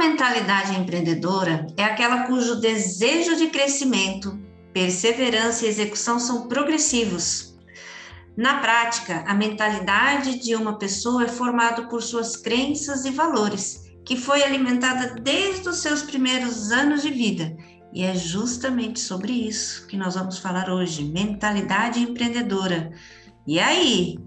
[0.00, 4.40] mentalidade empreendedora é aquela cujo desejo de crescimento,
[4.72, 7.54] perseverança e execução são progressivos.
[8.34, 14.16] Na prática, a mentalidade de uma pessoa é formada por suas crenças e valores, que
[14.16, 17.54] foi alimentada desde os seus primeiros anos de vida.
[17.92, 22.90] E é justamente sobre isso que nós vamos falar hoje: mentalidade empreendedora.
[23.46, 24.18] E aí,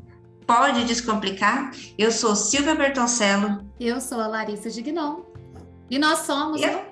[0.45, 1.71] pode descomplicar?
[1.97, 3.65] Eu sou Silvia Bertoncello.
[3.79, 5.32] Eu sou a Larissa Gignon.
[5.89, 6.83] E nós somos e a,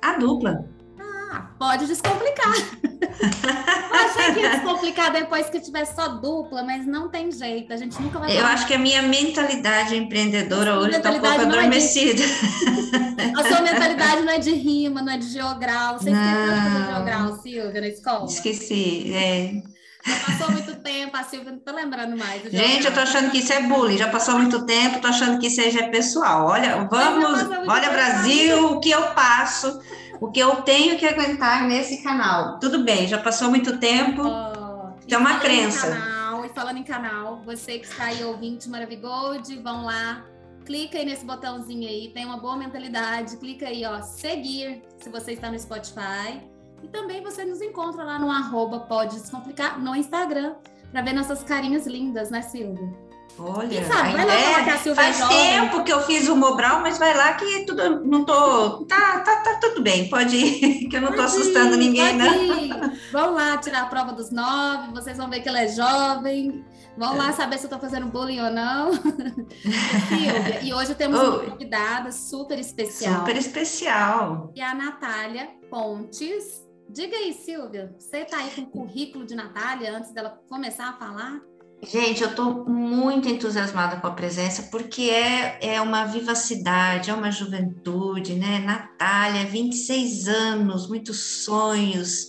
[0.00, 0.68] a dupla.
[0.98, 2.52] Ah, pode descomplicar.
[3.92, 7.72] achei que ia descomplicar depois que tiver só dupla, mas não tem jeito.
[7.72, 8.38] A gente nunca vai.
[8.38, 12.22] Eu acho que a minha mentalidade empreendedora hoje está um pouco adormecida.
[12.22, 13.32] É de...
[13.38, 15.98] A sua mentalidade não é de rima, não é de geogral.
[15.98, 18.26] Você esqueceu de fazer geogral, Silvia, na escola?
[18.26, 19.62] Esqueci, é.
[20.04, 22.42] Já passou muito tempo, a Silvia não tá lembrando mais.
[22.42, 23.96] Gente, eu tô achando que isso é bullying.
[23.96, 26.46] Já passou muito tempo, tô achando que isso aí já é pessoal.
[26.46, 29.80] Olha, vamos, olha Brasil, o que eu passo,
[30.20, 32.58] o que eu tenho que aguentar nesse canal.
[32.58, 34.22] Tudo bem, já passou muito tempo.
[34.22, 35.90] Oh, tem uma crença.
[35.90, 40.24] Canal, e falando em canal, você que está aí ouvindo Maravigold, vão lá,
[40.64, 45.32] clica aí nesse botãozinho aí, tem uma boa mentalidade, clica aí, ó, seguir, se você
[45.32, 46.51] está no Spotify.
[46.82, 50.54] E também você nos encontra lá no arroba Pode Descomplicar no Instagram,
[50.90, 52.92] para ver nossas carinhas lindas, né, Silvia?
[53.38, 56.36] Olha, sabe, vai lá é, que a Silvia faz é tempo que eu fiz o
[56.36, 60.88] Mobral, mas vai lá que tudo não tô, tá, tá, tá tudo bem, pode ir,
[60.90, 62.92] que eu não pode tô assustando ir, ninguém, não.
[63.10, 66.62] Vão lá tirar a prova dos nove, vocês vão ver que ela é jovem,
[66.96, 67.18] vão é.
[67.18, 68.92] lá saber se eu tô fazendo bullying ou não.
[68.92, 71.26] Silvia, e hoje temos Oi.
[71.26, 73.20] uma convidada super especial.
[73.20, 74.52] Super especial.
[74.54, 79.96] E a Natália Pontes, Diga aí, Silvia, você está aí com o currículo de Natália
[79.96, 81.40] antes dela começar a falar?
[81.82, 87.30] Gente, eu estou muito entusiasmada com a presença, porque é, é uma vivacidade, é uma
[87.30, 88.58] juventude, né?
[88.58, 92.28] Natália, 26 anos, muitos sonhos,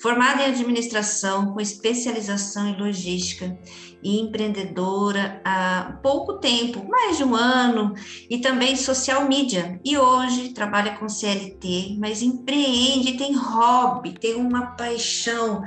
[0.00, 3.58] formada em administração, com especialização em logística
[4.02, 7.94] e empreendedora há pouco tempo, mais de um ano,
[8.30, 9.80] e também social media.
[9.84, 15.64] E hoje trabalha com CLT, mas empreende, tem hobby, tem uma paixão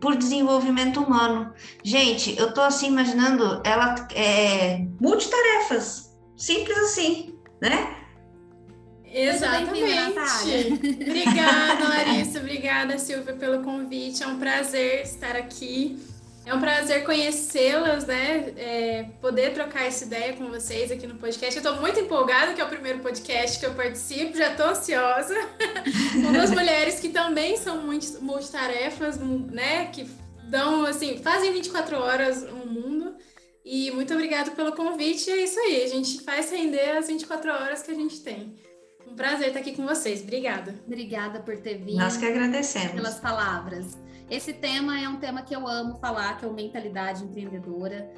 [0.00, 1.52] por desenvolvimento humano.
[1.82, 7.96] Gente, eu tô assim imaginando ela é multitarefas, simples assim, né?
[9.04, 9.72] Exatamente.
[11.02, 12.38] Obrigada, Larissa.
[12.40, 14.22] Obrigada, Silvia, pelo convite.
[14.22, 15.98] É um prazer estar aqui.
[16.48, 18.54] É um prazer conhecê-las, né?
[18.56, 21.54] É, poder trocar essa ideia com vocês aqui no podcast.
[21.54, 25.34] Eu estou muito empolgada, que é o primeiro podcast que eu participo, já estou ansiosa.
[26.10, 27.82] com duas mulheres que também são
[28.22, 29.90] multitarefas, né?
[29.92, 30.08] Que
[30.44, 33.14] dão, assim, fazem 24 horas um mundo.
[33.62, 35.30] E muito obrigada pelo convite.
[35.30, 38.56] É isso aí, a gente faz render as 24 horas que a gente tem.
[39.06, 40.22] Um prazer estar aqui com vocês.
[40.22, 40.74] Obrigada.
[40.86, 41.98] Obrigada por ter vindo.
[41.98, 42.92] Nós que agradecemos.
[42.92, 43.98] Pelas palavras.
[44.30, 48.10] Esse tema é um tema que eu amo falar, que é o mentalidade empreendedora,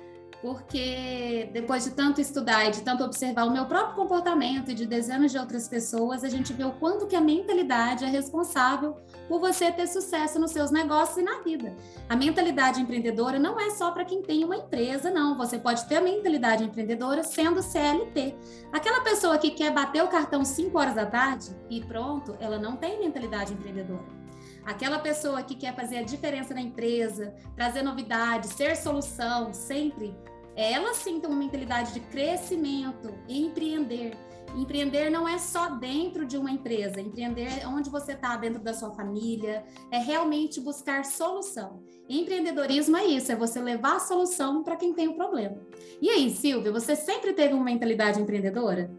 [0.43, 4.87] porque depois de tanto estudar e de tanto observar o meu próprio comportamento e de
[4.87, 8.97] dezenas de outras pessoas, a gente vê o quanto que a mentalidade é responsável
[9.29, 11.77] por você ter sucesso nos seus negócios e na vida.
[12.09, 15.37] A mentalidade empreendedora não é só para quem tem uma empresa, não.
[15.37, 18.35] Você pode ter a mentalidade empreendedora sendo CLT.
[18.73, 22.77] Aquela pessoa que quer bater o cartão 5 horas da tarde e pronto, ela não
[22.77, 24.20] tem mentalidade empreendedora.
[24.65, 30.15] Aquela pessoa que quer fazer a diferença na empresa, trazer novidades, ser solução, sempre,
[30.57, 34.17] ela sim tem uma mentalidade de crescimento, empreender.
[34.57, 38.75] Empreender não é só dentro de uma empresa, empreender é onde você está, dentro da
[38.75, 41.83] sua família, é realmente buscar solução.
[42.09, 45.57] Empreendedorismo é isso, é você levar a solução para quem tem o problema.
[46.03, 48.91] E aí, Silvia, você sempre teve uma mentalidade empreendedora?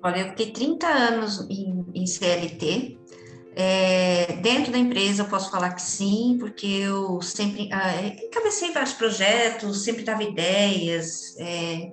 [0.00, 3.00] Olha, eu fiquei 30 anos em, em CLT,
[3.56, 8.92] é, dentro da empresa eu posso falar que sim, porque eu sempre ah, encabecei vários
[8.92, 11.92] projetos, sempre dava ideias, é,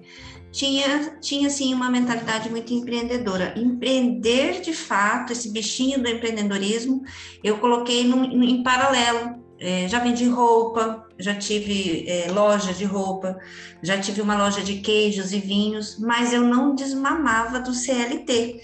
[0.52, 3.54] tinha, tinha assim uma mentalidade muito empreendedora.
[3.58, 7.04] Empreender de fato, esse bichinho do empreendedorismo,
[7.44, 9.40] eu coloquei no, no, em paralelo.
[9.64, 13.38] É, já vendi roupa, já tive é, loja de roupa,
[13.84, 18.60] já tive uma loja de queijos e vinhos, mas eu não desmamava do CLT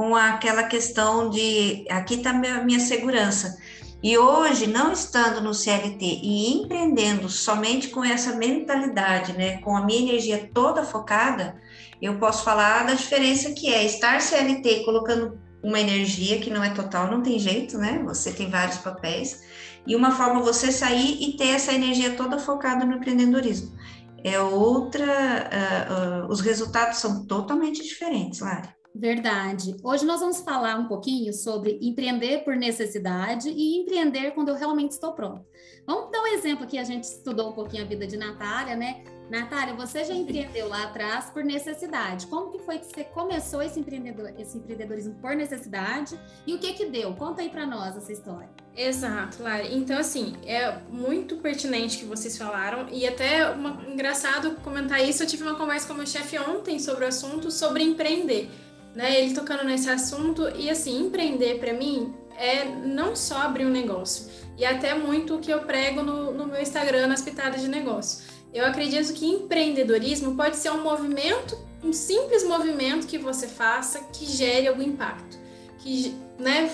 [0.00, 3.58] com aquela questão de aqui está a minha segurança.
[4.02, 9.84] E hoje, não estando no CLT e empreendendo somente com essa mentalidade, né, com a
[9.84, 11.54] minha energia toda focada,
[12.00, 16.70] eu posso falar da diferença que é estar CLT colocando uma energia que não é
[16.70, 18.02] total, não tem jeito, né?
[18.06, 19.42] Você tem vários papéis,
[19.86, 23.76] e uma forma você sair e ter essa energia toda focada no empreendedorismo.
[24.24, 28.79] É outra, uh, uh, os resultados são totalmente diferentes, Lari.
[28.94, 29.76] Verdade.
[29.82, 34.92] Hoje nós vamos falar um pouquinho sobre empreender por necessidade e empreender quando eu realmente
[34.92, 35.44] estou pronto.
[35.86, 39.04] Vamos dar um exemplo aqui, a gente estudou um pouquinho a vida de Natália, né?
[39.30, 42.26] Natália, você já empreendeu lá atrás por necessidade.
[42.26, 46.72] Como que foi que você começou esse, empreendedor, esse empreendedorismo por necessidade e o que
[46.72, 47.14] que deu?
[47.14, 48.50] Conta aí para nós essa história.
[48.76, 49.72] Exato, Lari.
[49.72, 55.22] Então, assim, é muito pertinente que vocês falaram e até uma, engraçado comentar isso.
[55.22, 58.50] Eu tive uma conversa com o meu chefe ontem sobre o assunto, sobre empreender.
[58.94, 59.20] Né?
[59.20, 64.30] Ele tocando nesse assunto e, assim, empreender para mim é não só abrir um negócio,
[64.56, 68.30] e até muito o que eu prego no, no meu Instagram, nas pitadas de negócio
[68.52, 74.26] eu acredito que empreendedorismo pode ser um movimento, um simples movimento que você faça que
[74.26, 75.38] gere algum impacto,
[75.78, 76.70] que né,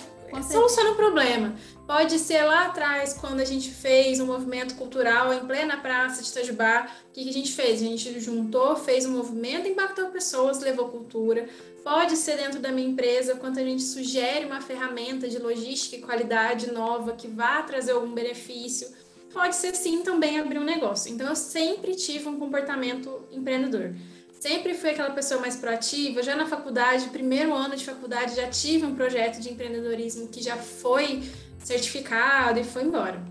[0.50, 1.54] soluciona um problema.
[1.86, 6.30] Pode ser lá atrás, quando a gente fez um movimento cultural em plena praça de
[6.30, 7.80] Itajubá, o que, que a gente fez?
[7.80, 11.46] A gente juntou, fez um movimento, impactou pessoas, levou cultura.
[11.86, 16.00] Pode ser dentro da minha empresa, quando a gente sugere uma ferramenta de logística e
[16.00, 18.88] qualidade nova que vá trazer algum benefício
[19.32, 21.12] pode ser sim também abrir um negócio.
[21.12, 23.94] Então eu sempre tive um comportamento empreendedor.
[24.40, 26.24] Sempre fui aquela pessoa mais proativa.
[26.24, 30.56] Já na faculdade, primeiro ano de faculdade, já tive um projeto de empreendedorismo que já
[30.56, 31.22] foi
[31.60, 33.24] certificado e foi embora.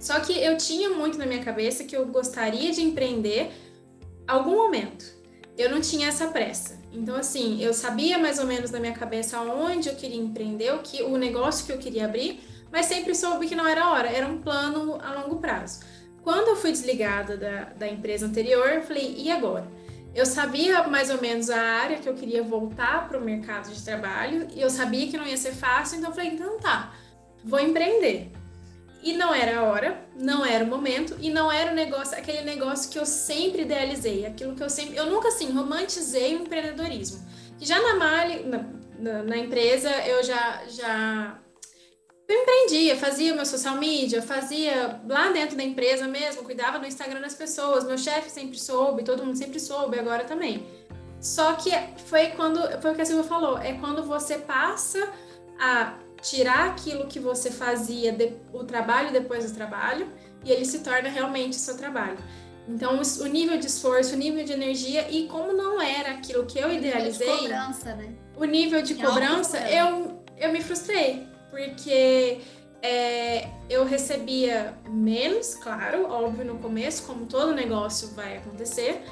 [0.00, 3.52] Só que eu tinha muito na minha cabeça que eu gostaria de empreender
[4.26, 5.04] algum momento.
[5.58, 6.82] Eu não tinha essa pressa.
[6.94, 10.78] Então, assim, eu sabia mais ou menos na minha cabeça onde eu queria empreender, o,
[10.78, 14.26] que, o negócio que eu queria abrir, mas sempre soube que não era hora, era
[14.26, 15.80] um plano a longo prazo.
[16.22, 19.66] Quando eu fui desligada da, da empresa anterior, eu falei, e agora?
[20.14, 23.84] Eu sabia mais ou menos a área que eu queria voltar para o mercado de
[23.84, 26.94] trabalho e eu sabia que não ia ser fácil, então eu falei, então tá,
[27.44, 28.30] vou empreender.
[29.04, 32.40] E não era a hora, não era o momento e não era o negócio, aquele
[32.40, 37.22] negócio que eu sempre idealizei, aquilo que eu sempre, eu nunca assim romantizei o empreendedorismo.
[37.60, 38.64] Já na Mali, na,
[38.98, 41.38] na, na empresa, eu já já
[42.26, 47.20] eu empreendia, fazia meu social media, fazia lá dentro da empresa mesmo, cuidava do Instagram
[47.20, 50.66] das pessoas, meu chefe sempre soube, todo mundo sempre soube, agora também.
[51.20, 51.70] Só que
[52.06, 55.12] foi quando, foi o que a Silvia falou, é quando você passa
[55.60, 60.08] a tirar aquilo que você fazia, de, o trabalho depois do trabalho,
[60.44, 62.18] e ele se torna realmente o seu trabalho.
[62.66, 66.58] Então, o nível de esforço, o nível de energia, e como não era aquilo que
[66.58, 67.28] eu idealizei.
[67.28, 68.14] O nível de cobrança, né?
[68.36, 72.40] O nível de cobrança, eu, eu me frustrei porque
[72.82, 79.04] é, eu recebia menos, claro, óbvio no começo, como todo negócio vai acontecer,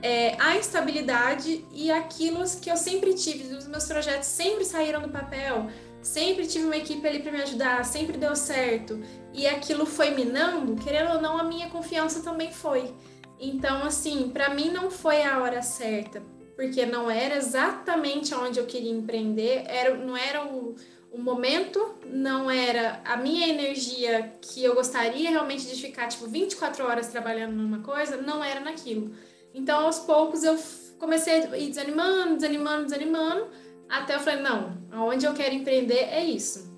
[0.00, 5.08] é, a instabilidade e aquilo que eu sempre tive, os meus projetos sempre saíram do
[5.08, 5.66] papel,
[6.02, 9.00] sempre tive uma equipe ali para me ajudar, sempre deu certo,
[9.32, 12.94] e aquilo foi minando, querendo ou não, a minha confiança também foi.
[13.40, 16.22] Então, assim, para mim não foi a hora certa,
[16.56, 20.74] porque não era exatamente onde eu queria empreender, era, não era o
[21.10, 26.84] o momento não era a minha energia que eu gostaria realmente de ficar tipo 24
[26.84, 29.10] horas trabalhando numa coisa, não era naquilo.
[29.54, 30.58] Então, aos poucos eu
[30.98, 33.48] comecei a ir desanimando, desanimando, desanimando,
[33.88, 36.68] até eu falei, não, aonde eu quero empreender é isso.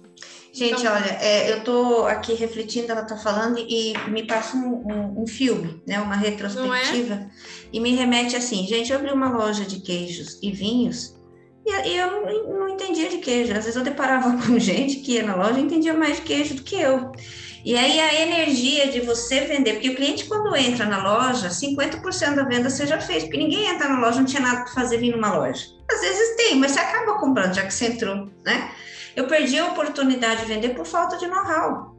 [0.53, 4.83] Gente, então, olha, é, eu estou aqui refletindo, ela está falando e me passa um,
[4.85, 7.31] um, um, filme, né, uma retrospectiva, é?
[7.73, 11.15] e me remete assim, gente, eu abri uma loja de queijos e vinhos
[11.67, 13.53] e, eu não, não, entendia de queijo.
[13.53, 16.55] Às vezes eu deparava com gente que ia na loja e entendia mais de queijo
[16.55, 17.13] do que eu.
[17.64, 22.34] E aí a energia de você vender, porque o cliente quando entra na loja, 50%
[22.34, 24.98] da venda você já fez, porque ninguém entra na loja, não tinha nada para fazer
[24.98, 25.67] vir numa loja.
[25.90, 28.70] Às vezes tem, mas você acaba comprando, já que você entrou, né?
[29.14, 31.94] Eu perdi a oportunidade de vender por falta de know-how.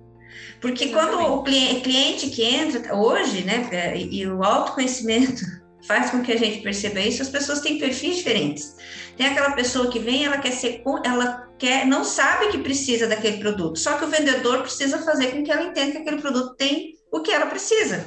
[0.59, 1.17] Porque Exatamente.
[1.17, 5.41] quando o cliente que entra hoje, né, e o autoconhecimento
[5.87, 8.75] faz com que a gente perceba isso, as pessoas têm perfis diferentes.
[9.17, 13.37] Tem aquela pessoa que vem, ela quer ser, ela quer, não sabe que precisa daquele
[13.37, 16.95] produto, só que o vendedor precisa fazer com que ela entenda que aquele produto tem
[17.11, 18.05] o que ela precisa.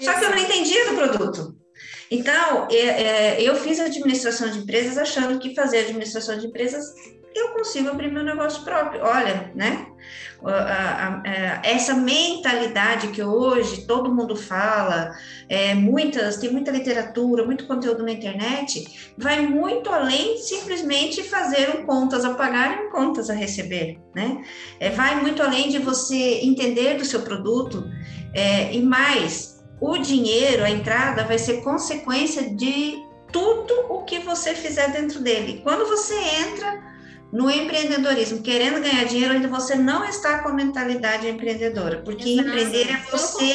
[0.00, 1.56] Só que eu não entendia do produto.
[2.10, 6.84] Então, é, é, eu fiz administração de empresas achando que fazer administração de empresas
[7.34, 9.02] eu consigo abrir meu negócio próprio.
[9.02, 9.86] Olha, né?
[11.24, 15.16] É, essa mentalidade que hoje todo mundo fala,
[15.48, 21.86] é, muitas, tem muita literatura, muito conteúdo na internet, vai muito além simplesmente fazer um
[21.86, 24.44] contas a pagar e um contas a receber, né?
[24.78, 27.84] É, vai muito além de você entender do seu produto
[28.34, 34.54] é, e mais, o dinheiro, a entrada vai ser consequência de tudo o que você
[34.54, 35.60] fizer dentro dele.
[35.62, 36.95] Quando você entra
[37.36, 42.48] no empreendedorismo, querendo ganhar dinheiro, ainda você não está com a mentalidade empreendedora, porque Exato.
[42.48, 43.52] empreender é você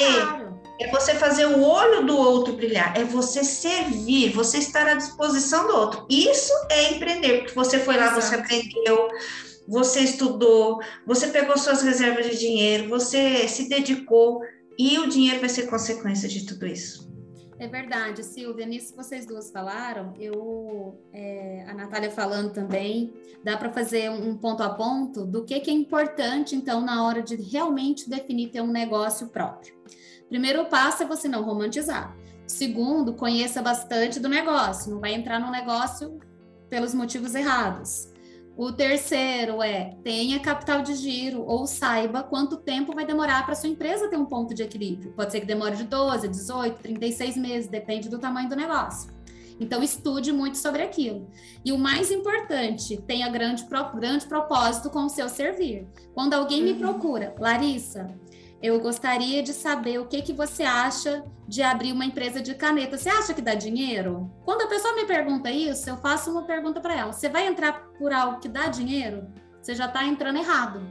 [0.80, 5.68] É você fazer o olho do outro brilhar, é você servir, você estar à disposição
[5.68, 6.06] do outro.
[6.10, 8.22] Isso é empreender, porque você foi lá, Exato.
[8.22, 9.08] você aprendeu,
[9.68, 14.42] você estudou, você pegou suas reservas de dinheiro, você se dedicou
[14.78, 17.11] e o dinheiro vai ser consequência de tudo isso.
[17.62, 23.14] É verdade, Silvia, nisso que vocês duas falaram, eu, é, a Natália falando também,
[23.44, 27.22] dá para fazer um ponto a ponto do que, que é importante, então, na hora
[27.22, 29.76] de realmente definir ter um negócio próprio.
[30.28, 32.18] Primeiro passo é você não romantizar.
[32.48, 36.20] Segundo, conheça bastante do negócio, não vai entrar no negócio
[36.68, 38.11] pelos motivos errados.
[38.62, 43.68] O terceiro é tenha capital de giro ou saiba quanto tempo vai demorar para sua
[43.68, 45.14] empresa ter um ponto de equilíbrio.
[45.14, 49.12] Pode ser que demore de 12, 18, 36 meses, depende do tamanho do negócio.
[49.60, 51.28] Então, estude muito sobre aquilo.
[51.66, 53.66] E o mais importante, tenha grande,
[53.96, 55.88] grande propósito com o seu servir.
[56.14, 56.66] Quando alguém uhum.
[56.66, 58.14] me procura, Larissa,
[58.62, 62.98] eu gostaria de saber o que, que você acha de abrir uma empresa de caneta.
[62.98, 64.32] Você acha que dá dinheiro?
[64.46, 67.90] Quando a pessoa me pergunta isso, eu faço uma pergunta para ela: você vai entrar
[67.98, 69.28] por algo que dá dinheiro?
[69.62, 70.82] Você já está entrando errado.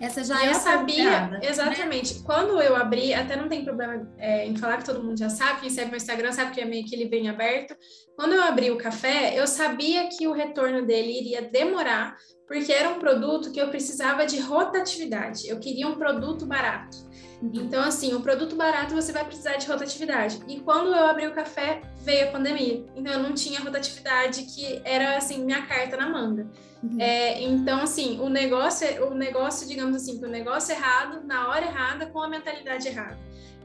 [0.00, 1.40] Essa já e é eu sabia, né?
[1.42, 2.14] exatamente.
[2.14, 2.20] Né?
[2.24, 5.60] Quando eu abri, até não tem problema é, em falar que todo mundo já sabe,
[5.60, 7.76] quem segue meu Instagram sabe que é meio que ele vem aberto.
[8.16, 12.16] Quando eu abri o café, eu sabia que o retorno dele iria demorar,
[12.50, 15.48] porque era um produto que eu precisava de rotatividade.
[15.48, 16.96] Eu queria um produto barato.
[17.40, 20.40] Então, assim, um produto barato você vai precisar de rotatividade.
[20.48, 22.84] E quando eu abri o café, veio a pandemia.
[22.96, 26.48] Então, eu não tinha rotatividade, que era, assim, minha carta na manga.
[26.82, 27.00] Uhum.
[27.00, 32.06] É, então, assim, o negócio, o negócio, digamos assim, o negócio errado, na hora errada,
[32.06, 33.16] com a mentalidade errada.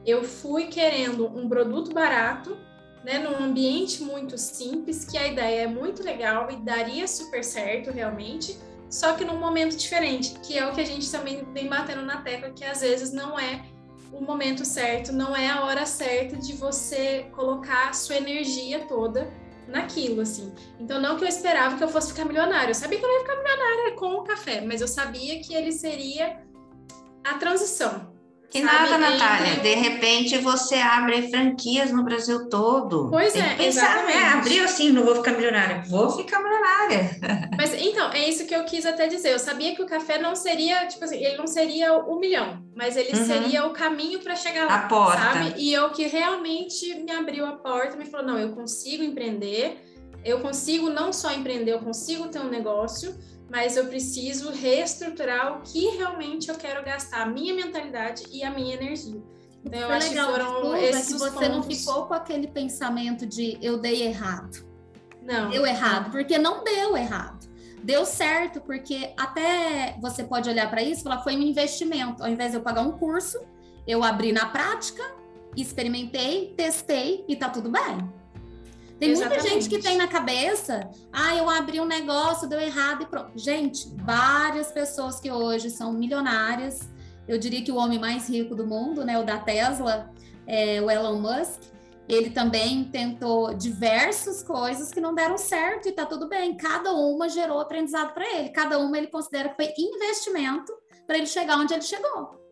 [0.06, 2.56] Eu fui querendo um produto barato,
[3.02, 7.90] né, num ambiente muito simples, que a ideia é muito legal e daria super certo,
[7.90, 8.56] realmente,
[8.88, 12.22] só que num momento diferente, que é o que a gente também vem batendo na
[12.22, 13.64] tecla, que às vezes não é
[14.12, 19.30] o momento certo, não é a hora certa de você colocar a sua energia toda
[19.68, 20.54] naquilo, assim.
[20.78, 23.16] Então, não que eu esperava que eu fosse ficar milionária, eu sabia que eu não
[23.16, 26.40] ia ficar milionária com o café, mas eu sabia que ele seria
[27.24, 28.15] a transição,
[28.50, 29.56] que nada, Natália.
[29.56, 33.08] De repente você abre franquias no Brasil todo.
[33.10, 34.24] Pois Tem é, pensar, né?
[34.34, 35.82] Abriu assim, não vou ficar milionária.
[35.88, 37.10] Vou ficar milionária.
[37.56, 39.32] Mas então, é isso que eu quis até dizer.
[39.32, 42.96] Eu sabia que o café não seria, tipo assim, ele não seria o milhão, mas
[42.96, 43.26] ele uhum.
[43.26, 44.74] seria o caminho para chegar lá.
[44.74, 45.18] A porta.
[45.18, 45.54] Sabe?
[45.56, 49.82] E eu que realmente me abriu a porta, me falou: não, eu consigo empreender,
[50.24, 53.16] eu consigo não só empreender, eu consigo ter um negócio
[53.50, 58.50] mas eu preciso reestruturar o que realmente eu quero gastar, a minha mentalidade e a
[58.50, 59.22] minha energia.
[59.64, 61.48] Então, eu acho legal, que foram esses é que você pontos.
[61.48, 64.64] não ficou com aquele pensamento de eu dei errado.
[65.22, 65.50] Não.
[65.50, 67.48] Deu errado, porque não deu errado.
[67.82, 72.22] Deu certo, porque até você pode olhar para isso e falar, foi um investimento.
[72.22, 73.40] Ao invés de eu pagar um curso,
[73.86, 75.02] eu abri na prática,
[75.56, 78.12] experimentei, testei e tá tudo bem.
[78.98, 79.40] Tem Exatamente.
[79.42, 83.32] muita gente que tem na cabeça, ah, eu abri um negócio, deu errado e pronto.
[83.36, 86.88] Gente, várias pessoas que hoje são milionárias,
[87.28, 90.10] eu diria que o homem mais rico do mundo, né, o da Tesla,
[90.46, 91.60] é, o Elon Musk,
[92.08, 96.56] ele também tentou diversas coisas que não deram certo e tá tudo bem.
[96.56, 100.72] Cada uma gerou aprendizado para ele, cada uma ele considera que foi investimento
[101.06, 102.45] para ele chegar onde ele chegou.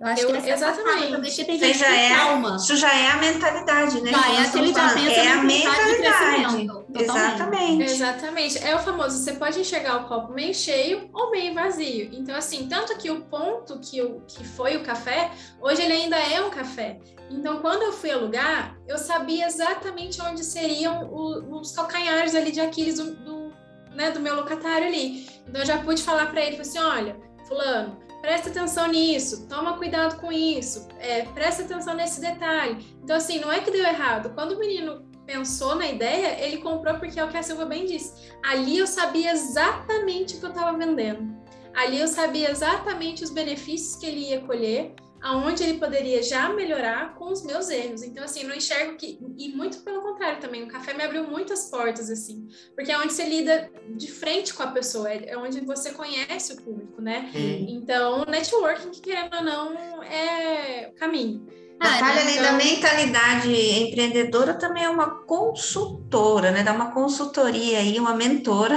[0.00, 1.30] Eu acho eu, que essa exatamente.
[1.30, 2.56] gente já é, calma.
[2.56, 4.10] Isso já é a mentalidade, né?
[4.10, 6.68] Já é aquele já é a mentalidade.
[6.94, 7.82] Exatamente.
[7.82, 8.58] Exatamente.
[8.64, 12.08] É o famoso, você pode enxergar o copo meio cheio ou meio vazio.
[12.14, 15.30] Então, assim, tanto que o ponto que, o, que foi o café,
[15.60, 16.98] hoje ele ainda é um café.
[17.28, 22.60] Então, quando eu fui alugar, eu sabia exatamente onde seriam o, os calcanhares ali de
[22.60, 23.52] Aquiles do, do,
[23.94, 25.28] né, do meu locatário ali.
[25.46, 30.20] Então, eu já pude falar para ele, assim, olha, fulano, presta atenção nisso, toma cuidado
[30.20, 32.84] com isso, é, presta atenção nesse detalhe.
[33.02, 34.34] Então, assim, não é que deu errado.
[34.34, 37.86] Quando o menino pensou na ideia, ele comprou porque é o que a Silva bem
[37.86, 38.30] disse.
[38.44, 41.38] Ali eu sabia exatamente o que eu estava vendendo.
[41.74, 47.14] Ali eu sabia exatamente os benefícios que ele ia colher aonde ele poderia já melhorar
[47.14, 48.02] com os meus erros.
[48.02, 49.18] Então, assim, não enxergo que.
[49.36, 53.12] E muito pelo contrário também, o café me abriu muitas portas, assim, porque é onde
[53.12, 57.30] você lida de frente com a pessoa, é, é onde você conhece o público, né?
[57.34, 57.66] Hum.
[57.68, 61.46] Então, networking, que querendo ou não, é caminho.
[61.80, 66.62] Natália, além da mentalidade empreendedora, também é uma consultora, né?
[66.62, 68.76] Dá uma consultoria aí, uma mentora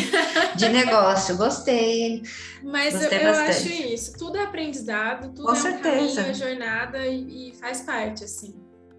[0.54, 1.38] de negócio.
[1.38, 2.22] Gostei.
[2.62, 4.12] Mas Gostei eu, eu acho isso.
[4.18, 6.12] Tudo é aprendizado, tudo Com é certeza.
[6.12, 8.54] um caminho, jornada e, e, faz parte, assim.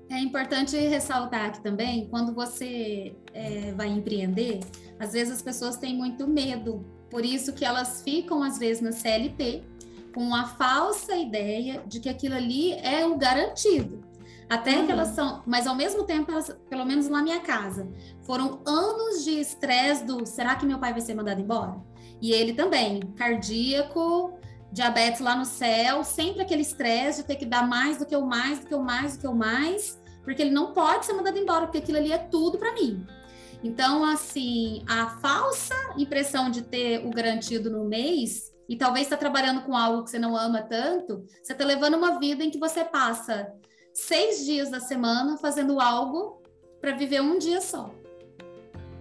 [0.09, 4.59] É importante ressaltar aqui também, quando você é, vai empreender,
[4.99, 6.83] às vezes as pessoas têm muito medo.
[7.11, 9.63] Por isso que elas ficam, às vezes, na CLT,
[10.15, 14.01] com a falsa ideia de que aquilo ali é o garantido.
[14.49, 14.85] Até uhum.
[14.85, 17.91] que elas são, mas ao mesmo tempo, elas, pelo menos na minha casa,
[18.21, 21.75] foram anos de estresse do será que meu pai vai ser mandado embora?
[22.21, 24.39] E ele também, cardíaco,
[24.71, 28.25] diabetes lá no céu, sempre aquele estresse de ter que dar mais do que o
[28.25, 31.37] mais, do que o mais, do que o mais, porque ele não pode ser mandado
[31.37, 33.05] embora, porque aquilo ali é tudo para mim.
[33.61, 39.61] Então, assim, a falsa impressão de ter o garantido no mês, e talvez está trabalhando
[39.61, 42.83] com algo que você não ama tanto, você está levando uma vida em que você
[42.83, 43.51] passa
[43.93, 46.41] seis dias da semana fazendo algo
[46.81, 47.93] para viver um dia só.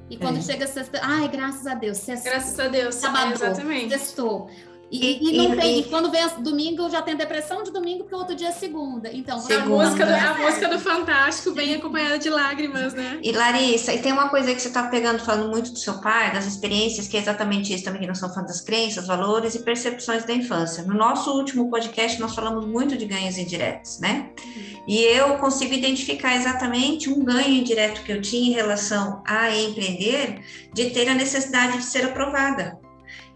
[0.08, 0.42] E quando é.
[0.42, 2.30] chega sexta, ai, graças a Deus, sextou.
[2.30, 3.88] Graças a Deus, acabou, exatamente.
[3.90, 4.50] Sextou.
[4.94, 8.14] E, e, não tem, e quando vem domingo, eu já tenho depressão de domingo, porque
[8.14, 9.10] o outro dia é segunda.
[9.12, 13.18] Então, a música, do, a música do Fantástico vem acompanhada de lágrimas, né?
[13.20, 16.32] E Larissa, e tem uma coisa que você está pegando, falando muito do seu pai,
[16.32, 19.64] das experiências, que é exatamente isso também, que não são fã das crenças, valores e
[19.64, 20.84] percepções da infância.
[20.84, 24.30] No nosso último podcast, nós falamos muito de ganhos indiretos, né?
[24.86, 30.40] E eu consigo identificar exatamente um ganho indireto que eu tinha em relação a empreender,
[30.72, 32.83] de ter a necessidade de ser aprovada.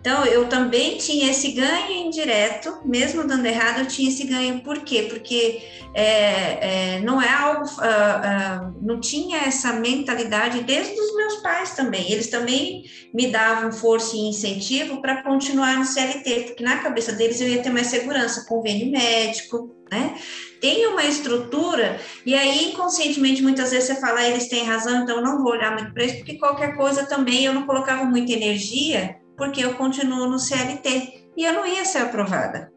[0.00, 4.61] Então, eu também tinha esse ganho indireto, mesmo dando errado, eu tinha esse ganho.
[4.61, 5.09] Por quê?
[5.11, 5.61] Porque
[5.93, 11.75] é, é, não é algo, uh, uh, não tinha essa mentalidade desde os meus pais
[11.75, 12.12] também.
[12.12, 17.40] Eles também me davam força e incentivo para continuar no CLT, porque na cabeça deles
[17.40, 20.14] eu ia ter mais segurança, convênio médico, né?
[20.61, 25.17] Tem uma estrutura, e aí inconscientemente muitas vezes você fala, ah, eles têm razão, então
[25.17, 28.33] eu não vou olhar muito para isso, porque qualquer coisa também eu não colocava muita
[28.33, 32.71] energia porque eu continuo no CLT e eu não ia ser aprovada,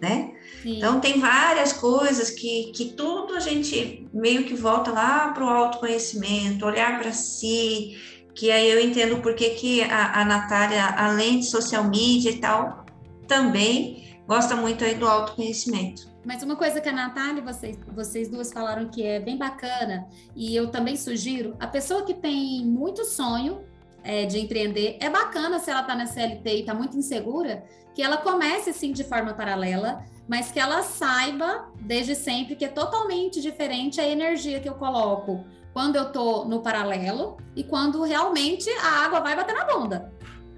[0.00, 0.34] né?
[0.62, 0.76] Sim.
[0.76, 5.48] Então tem várias coisas que, que tudo a gente meio que volta lá para o
[5.48, 7.98] autoconhecimento, olhar para si,
[8.34, 12.38] que aí eu entendo por que, que a, a Natália, além de social media e
[12.38, 12.84] tal,
[13.26, 16.12] também gosta muito aí do autoconhecimento.
[16.24, 20.06] Mas uma coisa que a Natália e vocês, vocês duas falaram que é bem bacana,
[20.36, 23.64] e eu também sugiro, a pessoa que tem muito sonho,
[24.02, 28.02] é, de empreender, é bacana se ela está na CLT e está muito insegura, que
[28.02, 33.40] ela comece assim de forma paralela, mas que ela saiba desde sempre que é totalmente
[33.40, 39.04] diferente a energia que eu coloco quando eu estou no paralelo e quando realmente a
[39.04, 40.12] água vai bater na bunda.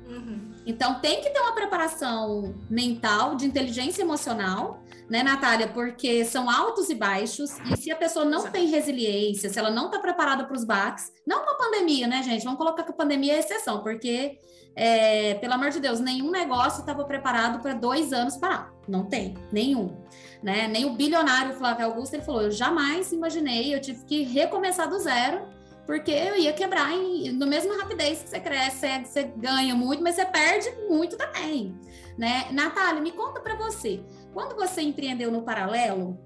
[0.08, 0.52] Uhum.
[0.66, 5.68] Então tem que ter uma preparação mental, de inteligência emocional, né, Natália?
[5.68, 9.86] Porque são altos e baixos, e se a pessoa não tem resiliência, se ela não
[9.86, 12.44] está preparada para os baques, não com a pandemia, né, gente?
[12.44, 14.38] Vamos colocar que a pandemia é exceção, porque,
[14.74, 18.72] é, pelo amor de Deus, nenhum negócio estava preparado para dois anos parar.
[18.88, 19.96] Não tem, nenhum.
[20.42, 20.68] Né?
[20.68, 24.98] Nem o bilionário Flávio Augusto, ele falou, eu jamais imaginei, eu tive que recomeçar do
[24.98, 25.46] zero,
[25.86, 30.14] porque eu ia quebrar em, no mesmo rapidez que você cresce, você ganha muito, mas
[30.14, 31.78] você perde muito também,
[32.16, 32.46] né?
[32.50, 36.18] Natália, me conta para você, quando você empreendeu no paralelo,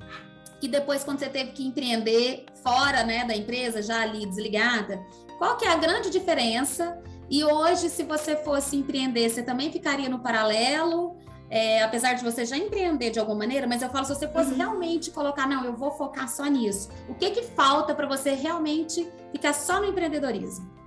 [0.60, 5.00] e depois quando você teve que empreender fora, né, da empresa, já ali desligada,
[5.38, 7.00] qual que é a grande diferença?
[7.30, 11.16] E hoje, se você fosse empreender, você também ficaria no paralelo?
[11.50, 14.50] É, apesar de você já empreender de alguma maneira, mas eu falo, se você fosse
[14.50, 14.56] uhum.
[14.56, 16.90] realmente colocar, não, eu vou focar só nisso.
[17.08, 20.77] O que que falta para você realmente ficar só no empreendedorismo?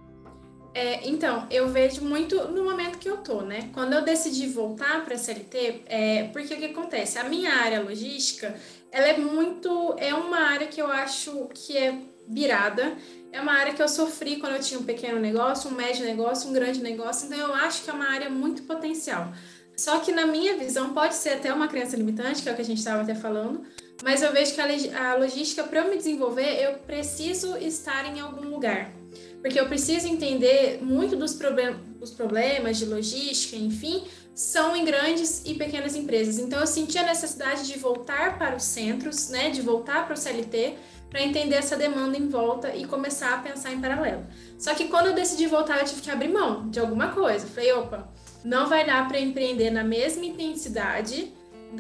[0.73, 3.69] É, então, eu vejo muito no momento que eu tô, né?
[3.73, 7.19] Quando eu decidi voltar para a CLT, é, porque o que acontece?
[7.19, 8.55] A minha área logística,
[8.89, 9.95] ela é muito.
[9.97, 12.95] É uma área que eu acho que é virada.
[13.33, 16.49] É uma área que eu sofri quando eu tinha um pequeno negócio, um médio negócio,
[16.49, 17.27] um grande negócio.
[17.27, 19.33] Então, eu acho que é uma área muito potencial.
[19.75, 22.61] Só que, na minha visão, pode ser até uma crença limitante, que é o que
[22.61, 23.63] a gente estava até falando,
[24.03, 28.49] mas eu vejo que a logística, para eu me desenvolver, eu preciso estar em algum
[28.49, 29.00] lugar
[29.41, 35.43] porque eu preciso entender muito dos problem os problemas de logística, enfim, são em grandes
[35.45, 36.39] e pequenas empresas.
[36.39, 40.17] Então eu senti a necessidade de voltar para os centros, né, de voltar para o
[40.17, 40.75] CLT,
[41.11, 44.25] para entender essa demanda em volta e começar a pensar em paralelo.
[44.57, 47.45] Só que quando eu decidi voltar, eu tive que abrir mão de alguma coisa.
[47.45, 48.09] Falei, opa,
[48.43, 51.33] não vai dar para empreender na mesma intensidade,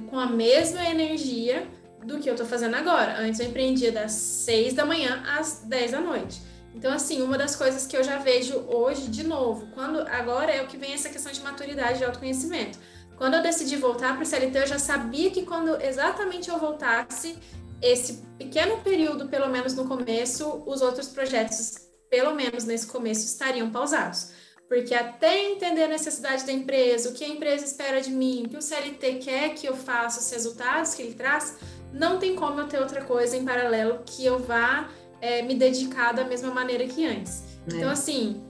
[0.09, 1.65] com a mesma energia
[2.03, 3.19] do que eu estou fazendo agora.
[3.19, 6.41] Antes eu empreendia das 6 da manhã às 10 da noite.
[6.73, 10.61] Então, assim, uma das coisas que eu já vejo hoje, de novo, quando agora é
[10.61, 12.79] o que vem essa questão de maturidade de autoconhecimento.
[13.17, 17.37] Quando eu decidi voltar para o CLT, eu já sabia que quando exatamente eu voltasse,
[17.81, 23.69] esse pequeno período, pelo menos no começo, os outros projetos, pelo menos nesse começo, estariam
[23.69, 24.31] pausados.
[24.67, 28.49] Porque até entender a necessidade da empresa, o que a empresa espera de mim, o
[28.49, 31.57] que o CLT quer que eu faça, os resultados que ele traz,
[31.91, 34.89] não tem como eu ter outra coisa em paralelo que eu vá
[35.21, 37.43] é, me dedicar da mesma maneira que antes.
[37.71, 37.75] É.
[37.75, 38.43] Então, assim,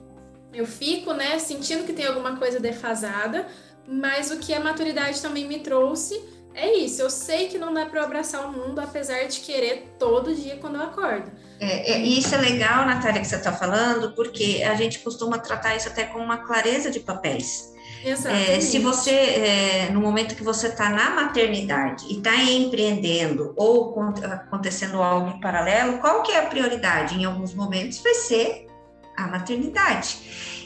[0.54, 3.46] eu fico, né, sentindo que tem alguma coisa defasada,
[3.88, 6.20] mas o que a maturidade também me trouxe
[6.54, 7.02] é isso.
[7.02, 10.76] Eu sei que não dá para abraçar o mundo, apesar de querer todo dia quando
[10.76, 11.32] eu acordo.
[11.60, 15.76] É, é, isso é legal, Natália, que você está falando, porque a gente costuma tratar
[15.76, 17.71] isso até com uma clareza de papéis.
[18.04, 23.96] É, se você, é, no momento que você está na maternidade e está empreendendo ou
[24.24, 27.16] acontecendo algo em paralelo, qual que é a prioridade?
[27.16, 28.68] Em alguns momentos vai ser
[29.16, 30.18] a maternidade.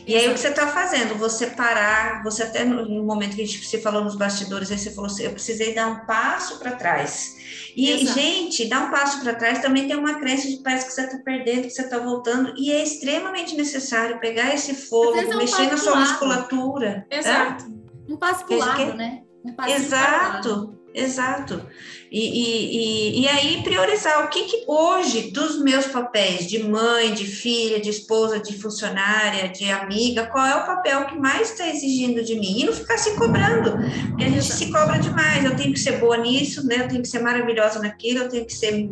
[0.07, 1.17] E aí o que você está fazendo?
[1.17, 4.77] Você parar, você até no, no, momento que a gente se falou nos bastidores, aí
[4.77, 7.35] você falou assim, eu precisei dar um passo para trás.
[7.75, 8.19] E, Exato.
[8.19, 11.17] gente, dar um passo para trás também tem uma crença de parece que você está
[11.17, 15.69] perdendo, que você está voltando, e é extremamente necessário pegar esse fôlego, é um mexer
[15.69, 17.05] na sua musculatura.
[17.11, 17.65] Exato.
[17.65, 17.69] Tá?
[18.07, 19.23] Um passo para o lado, né?
[19.43, 20.74] Um passo Exato.
[20.95, 21.61] Exato.
[22.09, 27.25] E, e, e, aí priorizar o que, que hoje dos meus papéis de mãe, de
[27.25, 32.23] filha, de esposa, de funcionária, de amiga, qual é o papel que mais está exigindo
[32.23, 32.61] de mim?
[32.61, 33.71] E não ficar se cobrando,
[34.09, 35.43] porque a gente se cobra demais.
[35.43, 36.85] Eu tenho que ser boa nisso, né?
[36.85, 38.89] Eu tenho que ser maravilhosa naquilo, eu tenho que ser.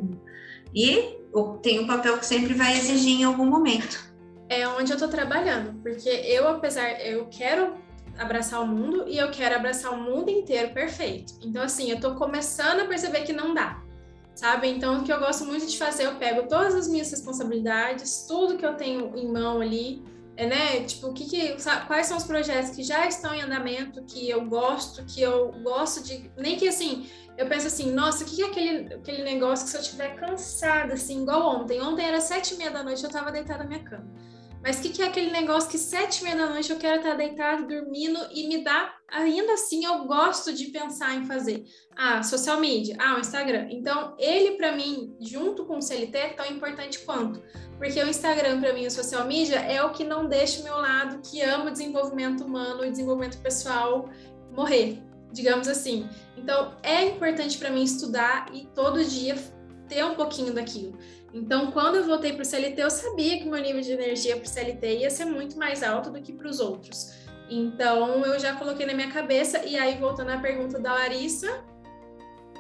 [0.76, 1.18] E
[1.62, 4.12] tem um papel que sempre vai exigir em algum momento.
[4.50, 7.76] É onde eu estou trabalhando, porque eu, apesar, eu quero
[8.18, 11.34] abraçar o mundo e eu quero abraçar o mundo inteiro perfeito.
[11.42, 13.82] Então, assim, eu tô começando a perceber que não dá,
[14.36, 14.68] sabe?
[14.68, 18.58] Então, o que eu gosto muito de fazer, eu pego todas as minhas responsabilidades, tudo
[18.58, 20.04] que eu tenho em mão ali,
[20.36, 20.84] é, né?
[20.84, 24.30] Tipo, o que, que sabe, quais são os projetos que já estão em andamento, que
[24.30, 26.32] eu gosto, que eu gosto de.
[26.36, 29.72] Nem que assim, eu penso assim, nossa, o que, que é aquele, aquele negócio que
[29.72, 31.82] se eu estiver cansada, assim, igual ontem.
[31.82, 34.08] Ontem era sete e meia da noite, eu tava deitada na minha cama.
[34.64, 37.02] Mas o que, que é aquele negócio que sete e meia da noite eu quero
[37.02, 38.94] estar deitado, dormindo e me dá.
[39.12, 41.66] Ainda assim, eu gosto de pensar em fazer.
[41.98, 43.68] Ah, social media, ah, o Instagram.
[43.70, 47.44] Então, ele para mim, junto com o CLT, é tão importante quanto.
[47.78, 50.78] Porque o Instagram, para mim, o social media é o que não deixa o meu
[50.78, 54.10] lado, que ama desenvolvimento humano e desenvolvimento pessoal,
[54.50, 56.08] morrer, digamos assim.
[56.38, 59.36] Então, é importante para mim estudar e todo dia
[59.94, 60.98] ter um pouquinho daquilo.
[61.34, 64.46] Então, quando eu voltei para o CLT, eu sabia que meu nível de energia para
[64.46, 67.12] o CLT ia ser muito mais alto do que para os outros.
[67.50, 71.64] Então, eu já coloquei na minha cabeça, e aí, voltando à pergunta da Larissa,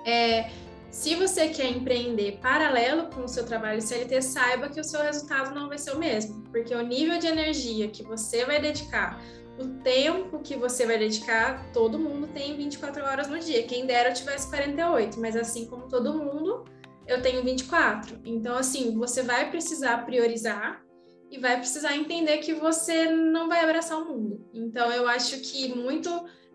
[0.05, 0.49] é,
[0.89, 5.53] se você quer empreender paralelo com o seu trabalho CLT, saiba que o seu resultado
[5.53, 9.19] não vai ser o mesmo, porque o nível de energia que você vai dedicar,
[9.59, 13.63] o tempo que você vai dedicar, todo mundo tem 24 horas no dia.
[13.63, 16.65] Quem dera eu tivesse 48, mas assim como todo mundo,
[17.07, 18.19] eu tenho 24.
[18.25, 20.83] Então, assim, você vai precisar priorizar
[21.29, 24.45] e vai precisar entender que você não vai abraçar o mundo.
[24.53, 26.09] Então, eu acho que muito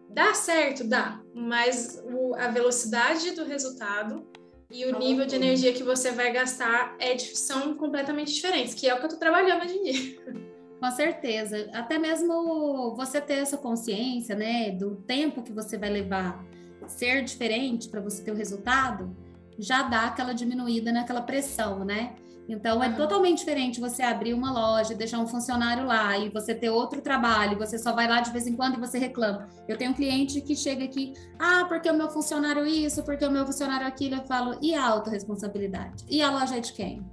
[0.09, 4.27] dá certo, dá, mas o, a velocidade do resultado
[4.71, 8.95] e o nível de energia que você vai gastar é, são completamente diferentes, que é
[8.95, 10.21] o que eu estou trabalhando hoje em dia.
[10.79, 11.69] Com certeza.
[11.73, 16.45] Até mesmo você ter essa consciência, né, do tempo que você vai levar
[16.87, 19.15] ser diferente para você ter o resultado
[19.59, 22.15] já dá aquela diminuída naquela pressão, né?
[22.49, 26.71] Então é totalmente diferente você abrir uma loja, deixar um funcionário lá e você ter
[26.71, 29.51] outro trabalho, você só vai lá de vez em quando e você reclama.
[29.69, 33.31] Eu tenho um cliente que chega aqui, ah, porque o meu funcionário isso, porque o
[33.31, 36.05] meu funcionário aquilo, eu falo, e a autorresponsabilidade?
[36.09, 37.05] E a loja é de quem?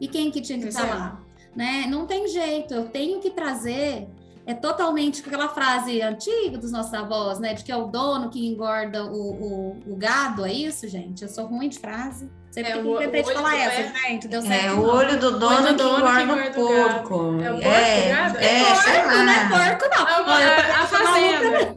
[0.00, 1.20] E quem que tinha que estar tá lá?
[1.54, 1.86] Né?
[1.88, 4.08] Não tem jeito, eu tenho que trazer
[4.46, 7.54] é totalmente aquela frase antiga dos nossos avós, né?
[7.54, 11.22] De que é o dono que engorda o, o, o gado, é isso, gente?
[11.22, 12.30] Eu sou ruim de frase.
[12.50, 14.08] Sempre é, que tentei de falar essa, é...
[14.08, 14.66] gente, deu certo.
[14.66, 17.42] É, o olho do dono, olho do dono que engorda o porco.
[17.42, 18.38] É o porco é, gado?
[18.38, 20.06] É, é, porco, não é porco, não.
[20.06, 21.76] A, a, a fazenda.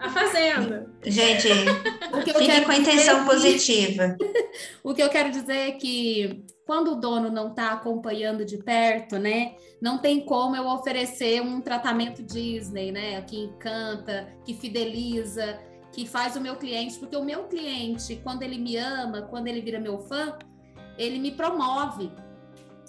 [0.00, 0.87] A fazenda.
[1.04, 1.48] Gente,
[2.12, 4.16] o que fique com a intenção positiva.
[4.82, 9.18] o que eu quero dizer é que quando o dono não está acompanhando de perto,
[9.18, 9.54] né?
[9.80, 13.22] Não tem como eu oferecer um tratamento Disney, né?
[13.22, 15.58] Que encanta, que fideliza,
[15.92, 19.60] que faz o meu cliente, porque o meu cliente, quando ele me ama, quando ele
[19.60, 20.36] vira meu fã,
[20.98, 22.10] ele me promove.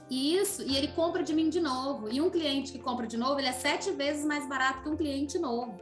[0.09, 2.11] E isso, e ele compra de mim de novo.
[2.11, 4.97] E um cliente que compra de novo, ele é sete vezes mais barato que um
[4.97, 5.79] cliente novo.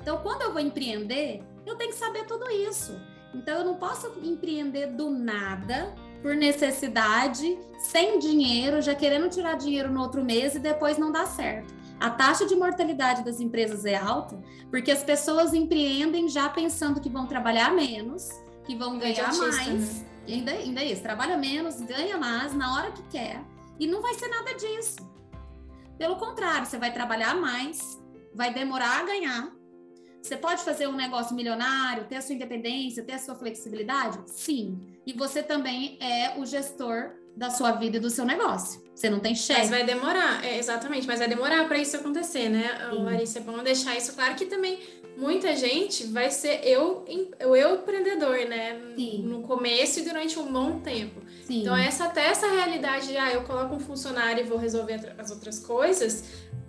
[0.00, 2.98] Então, quando eu vou empreender, eu tenho que saber tudo isso.
[3.34, 9.90] Então, eu não posso empreender do nada por necessidade, sem dinheiro, já querendo tirar dinheiro
[9.90, 11.74] no outro mês e depois não dá certo.
[12.00, 14.38] A taxa de mortalidade das empresas é alta
[14.70, 18.28] porque as pessoas empreendem já pensando que vão trabalhar menos,
[18.64, 20.02] que vão ganhar mais.
[20.02, 20.06] Né?
[20.28, 23.42] Ainda, ainda é isso, trabalha menos, ganha mais na hora que quer.
[23.78, 24.96] E não vai ser nada disso.
[25.98, 27.98] Pelo contrário, você vai trabalhar mais,
[28.34, 29.55] vai demorar a ganhar.
[30.26, 34.18] Você pode fazer um negócio milionário, ter a sua independência, ter a sua flexibilidade?
[34.26, 38.82] Sim e você também é o gestor da sua vida e do seu negócio.
[38.94, 39.60] Você não tem chefe.
[39.60, 43.04] Mas vai demorar, é, exatamente, mas vai demorar para isso acontecer, né, Sim.
[43.04, 43.38] Larissa?
[43.38, 44.80] É bom deixar isso claro que também
[45.16, 47.04] muita gente vai ser eu,
[47.40, 48.80] eu, eu empreendedor, né?
[48.96, 49.22] Sim.
[49.22, 51.20] No começo e durante um bom tempo.
[51.44, 51.60] Sim.
[51.60, 55.30] Então, essa, até essa realidade de, ah, eu coloco um funcionário e vou resolver as
[55.30, 56.24] outras coisas,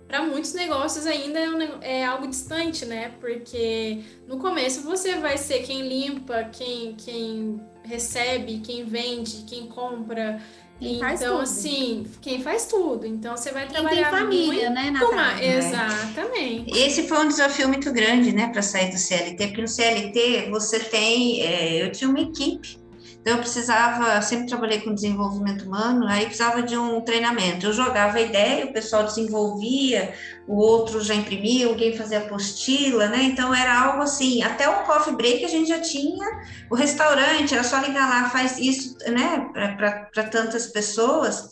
[0.08, 3.12] para muitos negócios ainda é, um, é, algo distante, né?
[3.20, 10.40] Porque no começo você vai ser quem limpa, quem, quem recebe, quem vende, quem compra.
[10.78, 11.42] Quem faz então, tudo.
[11.42, 13.04] assim, quem faz tudo.
[13.06, 15.32] Então, você vai Quem trabalhar tem família, muito né, Natália?
[15.32, 16.78] a- Exatamente.
[16.78, 20.78] Esse foi um desafio muito grande, né, para sair do CLT, porque no CLT você
[20.80, 22.78] tem, é, eu tinha uma equipe,
[23.20, 27.66] então eu precisava, sempre trabalhei com desenvolvimento humano, aí precisava de um treinamento.
[27.66, 30.14] Eu jogava a ideia, o pessoal desenvolvia,
[30.46, 33.22] o outro já imprimia, alguém fazia apostila, né?
[33.24, 36.26] Então era algo assim, até o coffee break a gente já tinha,
[36.70, 41.50] o restaurante, era só ligar lá, faz isso, né, para tantas pessoas.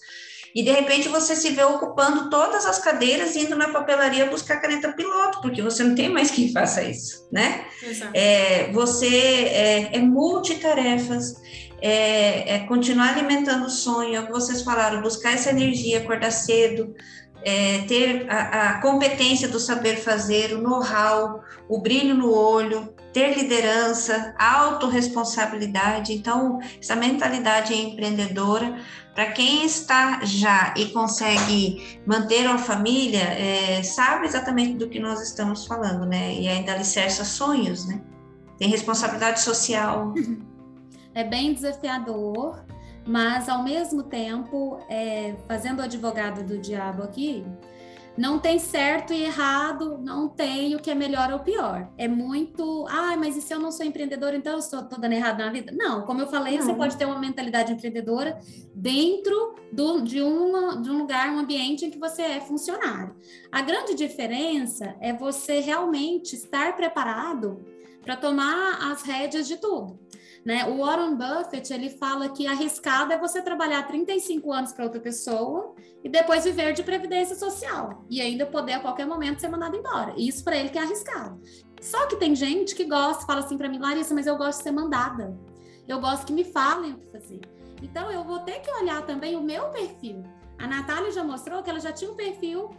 [0.57, 4.91] E de repente você se vê ocupando todas as cadeiras indo na papelaria buscar caneta
[4.91, 7.67] piloto, porque você não tem mais quem faça isso, né?
[8.15, 11.35] É, você é, é multitarefas,
[11.83, 16.31] é, é continuar alimentando o sonho, é o que vocês falaram, buscar essa energia, acordar
[16.31, 16.95] cedo,
[17.45, 23.37] é, ter a, a competência do saber fazer, o know-how, o brilho no olho, ter
[23.37, 26.13] liderança, autorresponsabilidade.
[26.15, 28.79] Então, essa mentalidade empreendedora,
[29.17, 35.23] para quem está já e consegue manter uma família, é, sabe exatamente do que nós
[35.23, 36.35] estamos falando, né?
[36.35, 38.03] E ainda alicerça sonhos, né?
[38.59, 40.13] Tem responsabilidade social.
[41.15, 42.63] É bem desafiador,
[43.07, 47.43] mas ao mesmo tempo, é, fazendo o advogado do diabo aqui,
[48.17, 51.91] não tem certo e errado, não tem o que é melhor ou pior.
[51.99, 55.39] É muito, ah, mas e se eu não sou empreendedora, então eu estou dando errado
[55.39, 55.73] na vida?
[55.73, 56.77] Não, como eu falei, você Não.
[56.77, 58.39] pode ter uma mentalidade empreendedora
[58.75, 63.15] dentro do, de, uma, de um lugar, um ambiente em que você é funcionário.
[63.53, 67.65] A grande diferença é você realmente estar preparado
[68.03, 69.99] para tomar as rédeas de tudo.
[70.47, 70.65] Né?
[70.65, 75.75] O Warren Buffett ele fala que arriscado é você trabalhar 35 anos para outra pessoa
[76.05, 80.15] e depois viver de previdência social e ainda poder a qualquer momento ser mandado embora.
[80.17, 81.43] Isso para ele que é arriscado.
[81.83, 84.63] Só que tem gente que gosta, fala assim para mim, Larissa, mas eu gosto de
[84.63, 85.37] ser mandada.
[85.89, 87.41] Eu gosto que me falem o que fazer.
[87.83, 90.23] Então eu vou ter que olhar também o meu perfil.
[90.61, 92.71] A Natália já mostrou que ela já tinha um perfil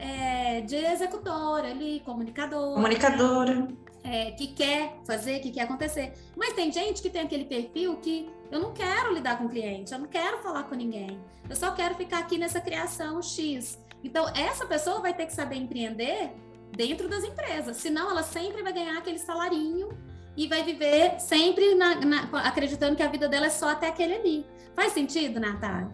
[0.00, 3.68] é, de executora ali, comunicadora Comunicadora.
[4.02, 6.12] é, que quer fazer, que quer acontecer.
[6.36, 9.98] Mas tem gente que tem aquele perfil que eu não quero lidar com cliente, eu
[9.98, 13.78] não quero falar com ninguém, eu só quero ficar aqui nessa criação X.
[14.02, 16.32] Então, essa pessoa vai ter que saber empreender
[16.74, 19.90] dentro das empresas, senão ela sempre vai ganhar aquele salarinho
[20.36, 24.14] e vai viver sempre na- na- acreditando que a vida dela é só até aquele
[24.14, 24.46] ali.
[24.74, 25.90] Faz sentido, Natália?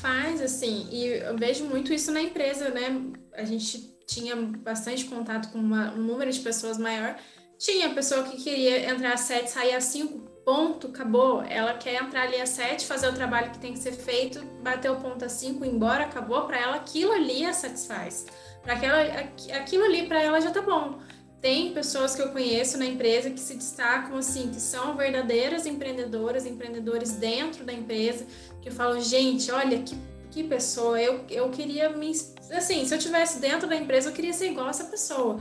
[0.00, 3.00] Faz, assim, e eu vejo muito isso na empresa, né?
[3.32, 7.16] A gente tinha bastante contato com uma- um número de pessoas maior.
[7.58, 11.42] Tinha pessoa que queria entrar às sete, sair às cinco, ponto, acabou.
[11.42, 14.90] Ela quer entrar ali às sete, fazer o trabalho que tem que ser feito, bater
[14.90, 16.46] o ponto às cinco, embora, acabou.
[16.46, 18.26] Para ela, aquilo ali a satisfaz.
[18.62, 21.00] Para aquela, aqu- aquilo ali para ela já tá bom.
[21.46, 26.44] Tem pessoas que eu conheço na empresa que se destacam assim, que são verdadeiras empreendedoras,
[26.44, 28.26] empreendedores dentro da empresa,
[28.60, 29.96] que eu falo, gente, olha que,
[30.32, 32.10] que pessoa, eu, eu queria me.
[32.50, 35.38] Assim, se eu tivesse dentro da empresa, eu queria ser igual essa pessoa.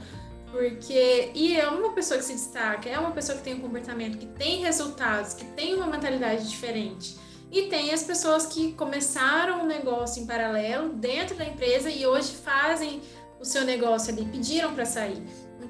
[0.52, 1.32] Porque.
[1.34, 4.28] E é uma pessoa que se destaca, é uma pessoa que tem um comportamento, que
[4.28, 7.18] tem resultados, que tem uma mentalidade diferente.
[7.52, 12.32] E tem as pessoas que começaram um negócio em paralelo dentro da empresa e hoje
[12.32, 13.02] fazem
[13.40, 15.24] o seu negócio ali, pediram para sair.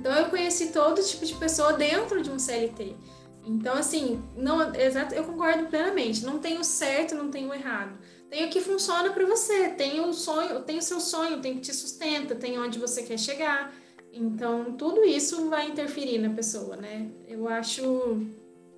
[0.05, 2.95] Então eu conheci todo tipo de pessoa dentro de um CLT.
[3.43, 6.23] Então, assim, não, exato, eu concordo plenamente.
[6.23, 7.97] Não tem o certo, não tem o errado.
[8.29, 9.69] Tem o que funciona para você.
[9.69, 13.01] Tem o sonho, tem o seu sonho, tem o que te sustenta, tem onde você
[13.01, 13.73] quer chegar.
[14.13, 17.09] Então, tudo isso vai interferir na pessoa, né?
[17.27, 18.27] Eu acho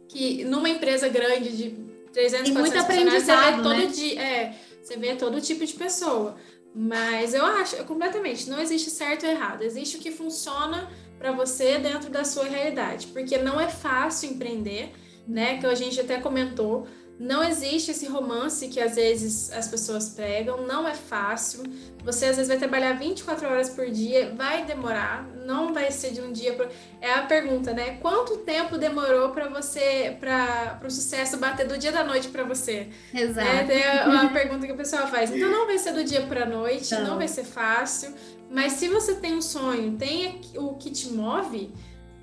[0.07, 1.75] que numa empresa grande de
[2.13, 3.85] 300, Tem muito 400 funcionários, você vê todo né?
[3.87, 6.37] dia, é, você vê todo tipo de pessoa.
[6.73, 9.63] Mas eu acho, completamente, não existe certo ou errado.
[9.63, 14.91] Existe o que funciona para você dentro da sua realidade, porque não é fácil empreender,
[15.27, 15.57] né?
[15.57, 16.87] Que a gente até comentou,
[17.19, 21.63] não existe esse romance que às vezes as pessoas pregam, não é fácil.
[22.03, 26.21] Você às vezes vai trabalhar 24 horas por dia, vai demorar, não vai ser de
[26.21, 26.69] um dia pro...
[27.01, 27.97] É a pergunta, né?
[28.01, 32.87] Quanto tempo demorou para você para o sucesso bater do dia da noite para você?
[33.13, 33.47] Exato.
[33.47, 35.31] É, tem a, a pergunta que o pessoal faz.
[35.31, 37.07] Então não vai ser do dia para noite, Não.
[37.07, 38.13] não vai ser fácil.
[38.49, 41.73] Mas se você tem um sonho, tem o que te move,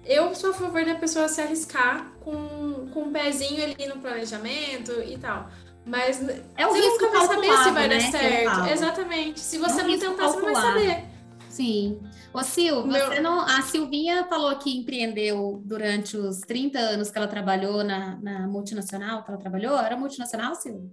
[0.06, 4.92] eu sou a favor da pessoa se arriscar com, com um pezinho ali no planejamento
[5.02, 5.48] e tal.
[5.86, 6.20] Mas
[6.56, 8.72] É o você risco nunca vai saber se calculado, vai né, dar certo.
[8.72, 9.40] Exatamente.
[9.40, 10.78] Se você É um não tentar, você não vai calculado.
[10.80, 11.04] saber.
[11.48, 12.00] Sim.
[12.32, 13.06] Ô, Sil, Meu...
[13.06, 13.40] você não.
[13.40, 19.22] A Silvinha falou que empreendeu durante os 30 anos que ela trabalhou na, na multinacional
[19.22, 19.78] que ela trabalhou.
[19.78, 20.90] Era multinacional, Sil?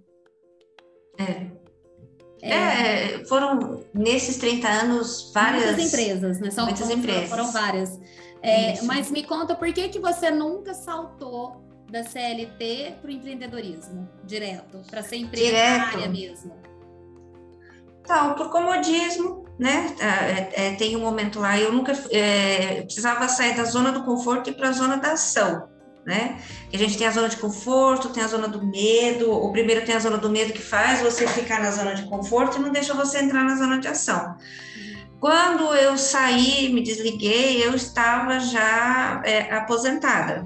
[1.17, 1.47] É.
[2.43, 3.15] É.
[3.15, 3.25] é.
[3.25, 6.51] foram nesses 30 anos várias muitas empresas, né?
[6.51, 7.29] São, muitas empresas.
[7.29, 7.99] Foram várias.
[8.41, 14.09] É, mas me conta por que que você nunca saltou da CLT para o empreendedorismo
[14.23, 16.55] direto, para ser empresária mesmo?
[18.01, 19.95] Então, por comodismo, né?
[19.99, 24.49] É, é, tem um momento lá, eu nunca é, precisava sair da zona do conforto
[24.49, 25.69] e para a zona da ação,
[26.03, 26.41] né?
[26.73, 29.31] A gente tem a zona de conforto, tem a zona do medo.
[29.31, 32.57] O primeiro tem a zona do medo que faz você ficar na zona de conforto
[32.57, 34.35] e não deixa você entrar na zona de ação.
[35.21, 40.43] Quando eu saí, me desliguei, eu estava já é, aposentada.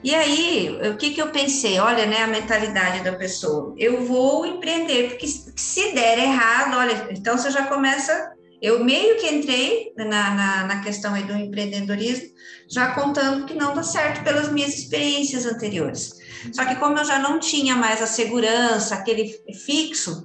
[0.00, 1.80] E aí, o que, que eu pensei?
[1.80, 3.74] Olha, né, a mentalidade da pessoa.
[3.76, 8.32] Eu vou empreender, porque se der errado, olha, então você já começa.
[8.60, 12.28] Eu meio que entrei na, na, na questão aí do empreendedorismo,
[12.70, 16.12] já contando que não dá certo pelas minhas experiências anteriores.
[16.52, 20.24] Só que como eu já não tinha mais a segurança, aquele fixo,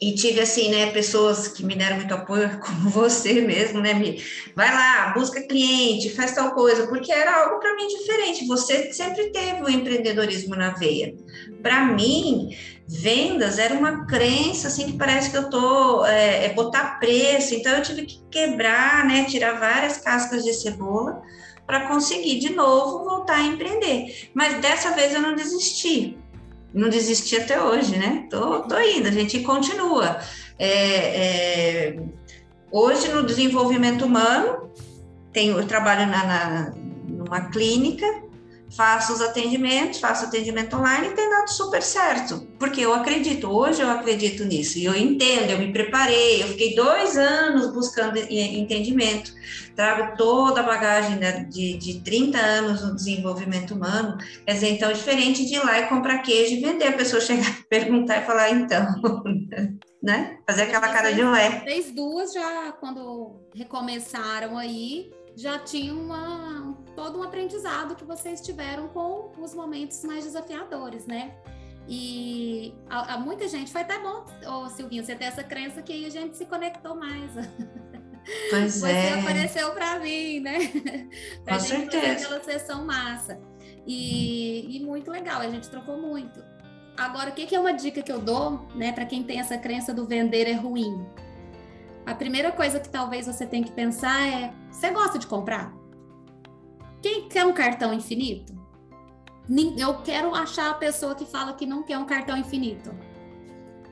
[0.00, 4.22] e tive assim, né, pessoas que me deram muito apoio, como você mesmo, né, me
[4.54, 8.46] vai lá, busca cliente, faz tal coisa, porque era algo para mim diferente.
[8.46, 11.14] Você sempre teve o empreendedorismo na veia.
[11.62, 12.50] Para mim,
[12.88, 17.54] vendas era uma crença assim que parece que eu tô é, é botar preço.
[17.54, 21.22] Então eu tive que quebrar, né, tirar várias cascas de cebola
[21.66, 24.30] para conseguir de novo voltar a empreender.
[24.32, 26.16] Mas dessa vez eu não desisti
[26.76, 28.26] não desisti até hoje, né?
[28.30, 30.20] Tô, tô indo, a gente continua.
[30.58, 31.96] É, é,
[32.70, 34.70] hoje, no desenvolvimento humano,
[35.32, 36.74] tenho, eu trabalho na, na,
[37.08, 38.06] numa clínica
[38.74, 43.80] faço os atendimentos, faço atendimento online e tem dado super certo, porque eu acredito, hoje
[43.80, 49.32] eu acredito nisso, e eu entendo, eu me preparei, eu fiquei dois anos buscando entendimento,
[49.74, 54.94] trago toda a bagagem de, de 30 anos no desenvolvimento humano, quer dizer, então é
[54.94, 58.50] diferente de ir lá e comprar queijo e vender, a pessoa chegar, perguntar e falar,
[58.50, 58.86] então,
[60.02, 61.62] né, fazer aquela cara de ué.
[61.64, 68.88] Vocês duas já, quando recomeçaram aí, já tinham uma, todo um aprendizado que vocês tiveram
[68.88, 71.36] com os momentos mais desafiadores, né?
[71.86, 75.92] E a, a muita gente foi até bom, ô Silvinho, você ter essa crença que
[75.92, 77.30] aí a gente se conectou mais.
[78.50, 79.20] Pois você é.
[79.20, 80.58] apareceu para mim, né?
[81.44, 82.14] pra com gente certeza.
[82.14, 83.38] fazer aquela sessão massa.
[83.86, 86.42] E, e muito legal, a gente trocou muito.
[86.96, 89.58] Agora, o que, que é uma dica que eu dou, né, para quem tem essa
[89.58, 91.06] crença do vender é ruim?
[92.06, 95.72] A primeira coisa que talvez você tenha que pensar é: você gosta de comprar?
[97.02, 98.54] Quem quer um cartão infinito?
[99.78, 102.90] Eu quero achar a pessoa que fala que não quer um cartão infinito.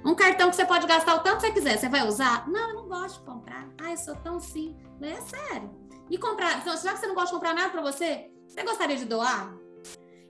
[0.04, 2.48] Um cartão que você pode gastar o tanto que você quiser, você vai usar?
[2.48, 3.68] Não, eu não gosto de comprar.
[3.80, 4.76] Ah, eu sou tão sim.
[5.00, 5.70] É sério.
[6.10, 8.30] E comprar, então, que você não gosta de comprar nada para você?
[8.46, 9.54] Você gostaria de doar?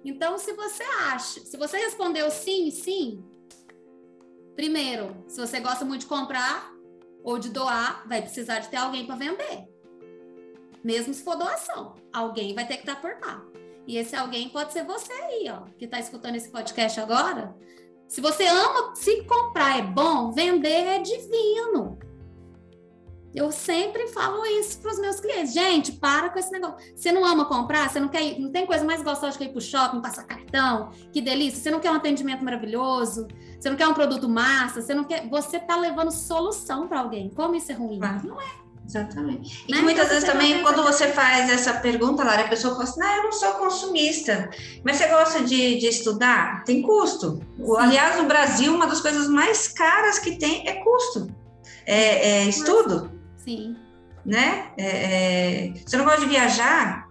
[0.05, 3.25] Então, se você acha, se você respondeu sim, sim,
[4.55, 6.71] primeiro, se você gosta muito de comprar
[7.25, 9.74] ou de doar, vai precisar de ter alguém para vender
[10.85, 11.95] mesmo se for doação.
[12.13, 13.43] Alguém vai ter que estar por lá.
[13.87, 17.55] E esse alguém pode ser você aí, ó, que está escutando esse podcast agora.
[18.09, 21.99] Se você ama, se comprar é bom, vender é divino.
[23.35, 25.53] Eu sempre falo isso para os meus clientes.
[25.53, 26.79] Gente, para com esse negócio.
[26.97, 27.91] Você não ama comprar?
[27.91, 30.23] Você não quer ir, não tem coisa mais gostosa que ir para o shopping, passar
[30.23, 30.91] cartão?
[31.13, 31.61] Que delícia.
[31.61, 33.27] Você não quer um atendimento maravilhoso?
[33.59, 34.81] Você não quer um produto massa?
[34.81, 35.29] Você não quer.
[35.29, 37.29] Você está levando solução para alguém.
[37.31, 37.99] Como isso é ruim?
[38.23, 38.64] Não é.
[38.87, 39.65] Exatamente.
[39.67, 39.81] E né?
[39.81, 43.17] muitas então, vezes também, quando você faz essa pergunta, Lara, a pessoa fala assim: não,
[43.17, 44.51] eu não sou consumista,
[44.85, 46.65] mas você gosta de, de estudar?
[46.65, 47.41] Tem custo.
[47.57, 47.77] Sim.
[47.79, 51.29] Aliás, no Brasil, uma das coisas mais caras que tem é custo,
[51.87, 53.11] é, é estudo.
[53.39, 53.77] Sim.
[54.25, 54.71] Né?
[54.79, 57.04] É, é, você não gosta de viajar?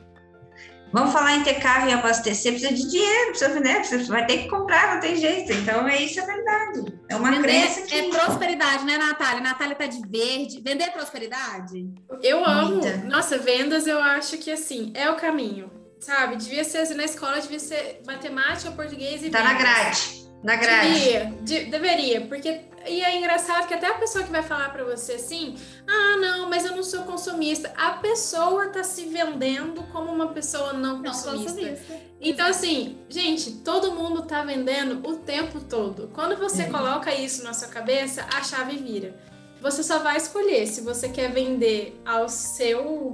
[0.93, 3.83] Vamos falar em ter carro e abastecer, precisa de dinheiro, precisa, né?
[3.83, 5.51] Você vai ter que comprar, não tem jeito.
[5.51, 6.93] Então, é isso é verdade.
[7.09, 7.95] É uma Vender crença que...
[7.95, 9.41] É prosperidade, né, Natália?
[9.41, 10.61] Natália tá de verde.
[10.63, 11.83] Vender é prosperidade?
[12.21, 12.79] Eu amo.
[13.09, 16.35] Nossa, vendas eu acho que, assim, é o caminho, sabe?
[16.35, 19.53] Devia ser, assim, na escola, devia ser matemática, português e Tá vendas.
[19.53, 20.22] na grade.
[20.43, 20.93] Na grade.
[20.93, 24.83] Devia, de, deveria, porque e é engraçado que até a pessoa que vai falar para
[24.83, 25.55] você assim,
[25.87, 27.71] ah, não, mas eu não sou consumista.
[27.77, 31.53] A pessoa tá se vendendo como uma pessoa não, não consumista.
[31.53, 31.93] consumista.
[32.19, 36.09] Então, assim, gente, todo mundo tá vendendo o tempo todo.
[36.13, 36.69] Quando você é.
[36.69, 39.15] coloca isso na sua cabeça, a chave vira.
[39.61, 43.13] Você só vai escolher se você quer vender ao seu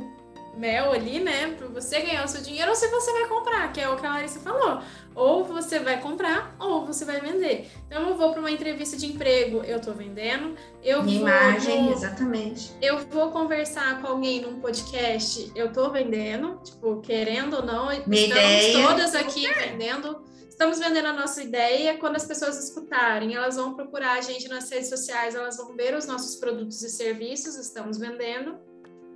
[0.60, 3.80] mel ali, né, para você ganhar o seu dinheiro, ou se você vai comprar, que
[3.80, 4.82] é o que a Larissa falou.
[5.16, 7.70] Ou você vai comprar, ou você vai vender.
[7.88, 10.56] Então, eu vou para uma entrevista de emprego, eu estou vendendo.
[10.84, 12.72] Eu Minha vou imagem, exatamente.
[12.82, 18.28] eu vou conversar com alguém num podcast, eu tô vendendo, tipo, querendo ou não, Minha
[18.28, 18.88] estamos ideia.
[18.88, 20.22] todas aqui vendendo.
[20.50, 21.98] Estamos vendendo a nossa ideia.
[21.98, 25.96] Quando as pessoas escutarem, elas vão procurar a gente nas redes sociais, elas vão ver
[25.96, 28.60] os nossos produtos e serviços, estamos vendendo.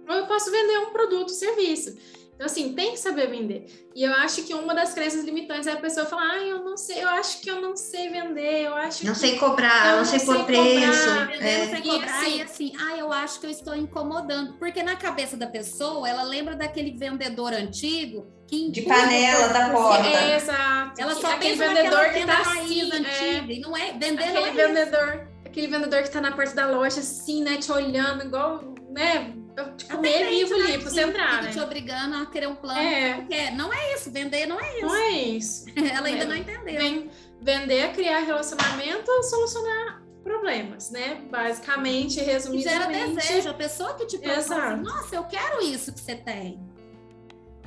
[0.08, 1.96] Ou eu posso vender um produto e serviço.
[2.36, 3.68] Então, assim, tem que saber vender.
[3.96, 6.76] E eu acho que uma das crenças limitantes é a pessoa falar, ah, eu não
[6.76, 9.20] sei, eu acho que eu não sei vender, eu acho Não que...
[9.20, 10.56] sei cobrar, Eu não não sei sei pôr cobrar.
[10.56, 11.10] preço.
[11.28, 11.68] Vendendo É.
[11.70, 14.54] sem E cobrar assim- e assim, ah, eu acho que eu estou incomodando.
[14.58, 19.70] Porque na cabeça da pessoa, ela lembra daquele vendedor antigo que De panela por- da
[19.70, 20.08] por porta.
[20.08, 21.02] É, exato.
[21.02, 23.54] Ela só aquele pensa vendedor que tá assim, é, antiga.
[23.54, 24.58] E não é, vender aquele não é isso.
[24.58, 29.34] vendedor, aquele vendedor que tá na porta da loja assim, né, te olhando igual, né,
[29.56, 31.64] eu te comer vivo né, ali pra você entrar, fica te né?
[31.64, 32.80] obrigando a querer um plano.
[32.80, 33.26] É.
[33.30, 33.56] quer.
[33.56, 34.86] Não é isso, vender não é isso.
[34.86, 35.66] Não é isso.
[35.94, 36.28] Ela ainda É.
[36.28, 36.76] não entendeu.
[36.80, 37.10] Vem
[37.42, 41.22] vender é criar relacionamento ou solucionar problemas, né?
[41.30, 43.16] Basicamente, E gera resumidamente.
[43.16, 43.50] desejo.
[43.50, 46.60] A pessoa que te propõe assim, nossa, eu quero isso que você tem.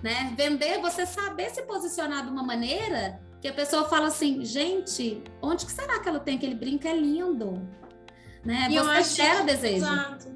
[0.02, 0.32] Né?
[0.36, 5.22] Vender, é você saber se posicionar de uma maneira que a pessoa fala assim, gente,
[5.42, 6.86] onde que será que ela tem aquele brinco?
[6.88, 7.66] É lindo.
[8.44, 8.68] Né?
[8.70, 9.76] E eu Você gera que- desejo.
[9.76, 10.35] Exato.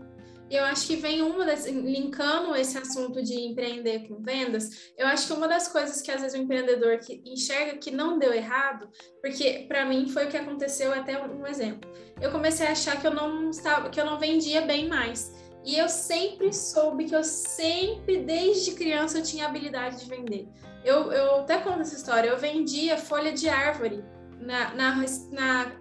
[0.51, 5.07] E eu acho que vem uma das, linkando esse assunto de empreender com vendas, eu
[5.07, 8.35] acho que uma das coisas que às vezes o empreendedor que enxerga que não deu
[8.35, 8.91] errado,
[9.23, 11.89] porque para mim foi o que aconteceu até um exemplo.
[12.21, 15.33] Eu comecei a achar que eu não estava, que eu não vendia bem mais.
[15.65, 20.49] E eu sempre soube que eu sempre, desde criança, eu tinha habilidade de vender.
[20.85, 22.29] Eu, eu até conto essa história.
[22.29, 24.03] Eu vendia folha de árvore
[24.41, 24.97] na, na,
[25.31, 25.80] na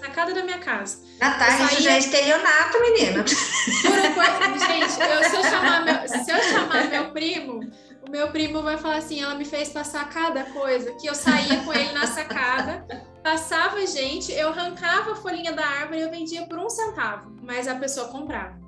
[0.00, 0.98] sacada da minha casa.
[1.20, 3.22] Natália, saía- já é estelionato, menina.
[3.24, 7.60] Por por- Gente, eu- se, eu chamar meu, se eu chamar meu primo,
[8.06, 11.58] o meu primo vai falar assim: ela me fez passar cada coisa, que eu saía
[11.64, 12.86] com ele na sacada,
[13.22, 17.68] passava gente, eu arrancava a folhinha da árvore e eu vendia por um centavo, mas
[17.68, 18.58] a pessoa comprava.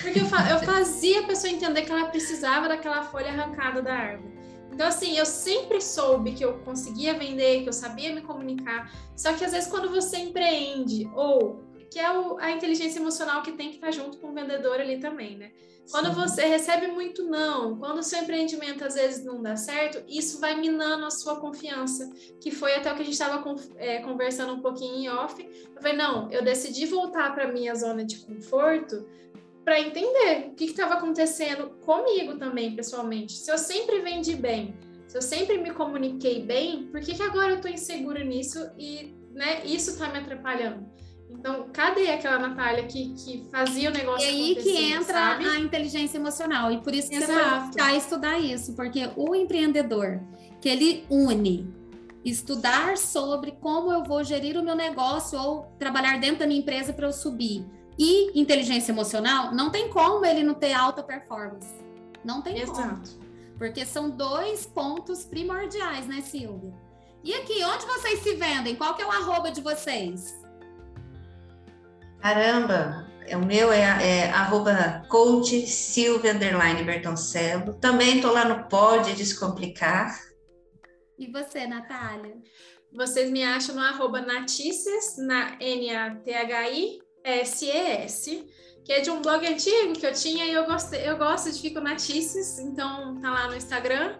[0.00, 4.32] Porque eu, eu fazia a pessoa entender que ela precisava daquela folha arrancada da árvore.
[4.72, 8.90] Então, assim, eu sempre soube que eu conseguia vender, que eu sabia me comunicar.
[9.16, 13.52] Só que às vezes, quando você empreende, ou que é o- a inteligência emocional que
[13.52, 15.52] tem que estar junto com o vendedor ali também, né?
[15.90, 16.14] Quando Sim.
[16.14, 20.58] você recebe muito não, quando o seu empreendimento às vezes não dá certo, isso vai
[20.58, 22.08] minando a sua confiança,
[22.40, 23.42] que foi até o que a gente estava
[24.04, 25.42] conversando um pouquinho em off.
[25.42, 29.06] Eu falei, não, eu decidi voltar para minha zona de conforto
[29.64, 33.34] para entender o que estava acontecendo comigo também, pessoalmente.
[33.34, 34.74] Se eu sempre vendi bem,
[35.06, 39.14] se eu sempre me comuniquei bem, por que, que agora eu estou insegura nisso e
[39.32, 40.90] né, isso está me atrapalhando?
[41.30, 45.46] Então, cadê aquela Natália que, que fazia o negócio E aí que entra sabe?
[45.46, 46.70] a inteligência emocional.
[46.70, 47.66] E por isso que você Exato.
[47.66, 50.20] buscar estudar isso, porque o empreendedor
[50.60, 51.72] que ele une
[52.24, 56.92] estudar sobre como eu vou gerir o meu negócio ou trabalhar dentro da minha empresa
[56.92, 57.64] para eu subir
[57.98, 61.74] e inteligência emocional, não tem como ele não ter alta performance.
[62.24, 62.80] Não tem como.
[62.80, 63.10] Exato.
[63.58, 66.72] Porque são dois pontos primordiais, né, Silvia?
[67.22, 68.74] E aqui, onde vocês se vendem?
[68.74, 70.40] Qual que é o arroba de vocês?
[72.20, 77.74] Caramba, é, o meu é, é arroba coach Silvia underline Bertoncello.
[77.74, 80.18] Também estou lá no Pode Descomplicar.
[81.18, 82.36] E você, Natália?
[82.92, 85.56] Vocês me acham no arroba Natícias, na
[87.24, 88.48] N-A-T-H-I-S-E-S,
[88.84, 91.60] que é de um blog antigo que eu tinha e eu, gostei, eu gosto de
[91.60, 94.16] Fico Natícias, então tá lá no Instagram.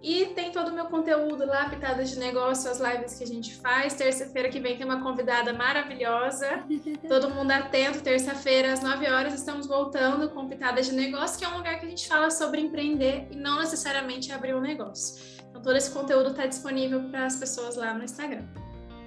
[0.00, 3.54] E tem todo o meu conteúdo lá, pitadas de negócio, as lives que a gente
[3.54, 3.94] faz.
[3.94, 6.62] Terça-feira que vem tem uma convidada maravilhosa.
[7.08, 11.48] Todo mundo atento, terça-feira às 9 horas estamos voltando com pitadas de negócio, que é
[11.48, 15.24] um lugar que a gente fala sobre empreender e não necessariamente abrir um negócio.
[15.48, 18.44] Então todo esse conteúdo está disponível para as pessoas lá no Instagram.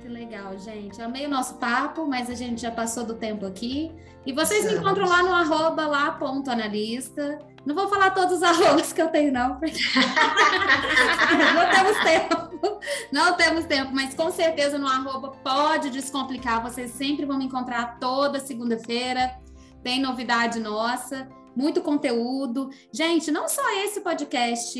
[0.08, 1.02] Que legal, gente.
[1.02, 3.92] Amei o nosso papo, mas a gente já passou do tempo aqui.
[4.26, 7.40] E vocês me encontram lá no arroba lá ponto analista.
[7.66, 9.78] Não vou falar todos os arrobas que eu tenho, não, porque
[11.54, 12.80] não temos tempo.
[13.12, 16.64] Não temos tempo, mas com certeza no arroba pode descomplicar.
[16.64, 19.38] Vocês sempre vão me encontrar toda segunda-feira.
[19.84, 22.70] Tem novidade nossa, muito conteúdo.
[22.94, 24.80] Gente, não só esse podcast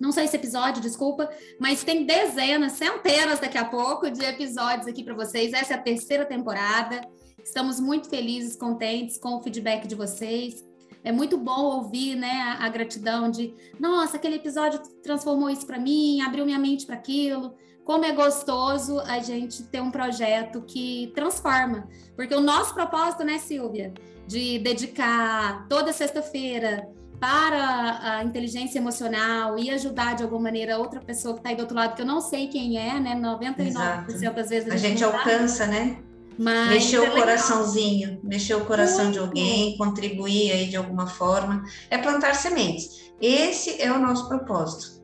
[0.00, 1.28] não só esse episódio, desculpa,
[1.58, 5.52] mas tem dezenas, centenas daqui a pouco de episódios aqui para vocês.
[5.52, 7.02] Essa é a terceira temporada.
[7.44, 10.64] Estamos muito felizes, contentes com o feedback de vocês.
[11.04, 16.20] É muito bom ouvir, né, a gratidão de, nossa, aquele episódio transformou isso para mim,
[16.20, 17.54] abriu minha mente para aquilo.
[17.84, 23.38] Como é gostoso a gente ter um projeto que transforma, porque o nosso propósito, né,
[23.38, 23.92] Silvia,
[24.26, 26.88] de dedicar toda sexta-feira
[27.20, 31.60] para a inteligência emocional e ajudar de alguma maneira outra pessoa que está aí do
[31.60, 33.14] outro lado, que eu não sei quem é, né?
[33.14, 34.34] 99% Exato.
[34.34, 35.98] das vezes a, a gente, alcança, né?
[36.38, 39.12] Mas mexer o é coraçãozinho, mexer o coração Muito.
[39.12, 43.12] de alguém, contribuir aí de alguma forma, é plantar sementes.
[43.20, 44.99] Esse é o nosso propósito.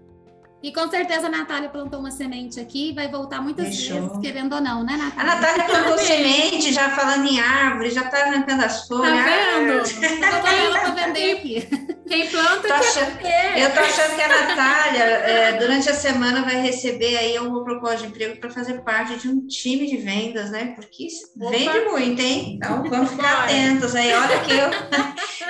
[0.63, 4.01] E com certeza a Natália plantou uma semente aqui e vai voltar muitas Deixou.
[4.01, 5.33] vezes, querendo ou não, né, Natália?
[5.33, 9.15] A Natália plantou semente, já falando em árvore, já está arrancando as folhas.
[9.15, 9.83] Tá vendo?
[9.83, 11.97] Estou ela para vender aqui.
[12.09, 13.19] Quem planta tô achando,
[13.57, 17.99] Eu tô achando que a Natália, é, durante a semana, vai receber aí uma proposta
[17.99, 20.73] de emprego para fazer parte de um time de vendas, né?
[20.77, 21.51] Porque Opa.
[21.51, 22.55] vende muito, hein?
[22.57, 24.15] Então vamos ficar atentos aí.
[24.15, 24.71] Olha que eu.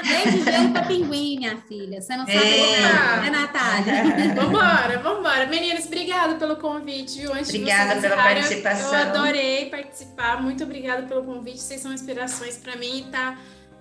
[0.03, 2.01] Vende gelo para pinguim, minha filha.
[2.01, 4.35] Você não sabe é, né, Natália?
[4.35, 5.47] Vambora, vambora.
[5.47, 7.33] Meninas, obrigada pelo convite, viu?
[7.33, 8.93] Antes obrigada pela participação.
[8.93, 10.43] Eu adorei participar.
[10.43, 11.61] Muito obrigada pelo convite.
[11.61, 13.39] Vocês são inspirações para mim, tá?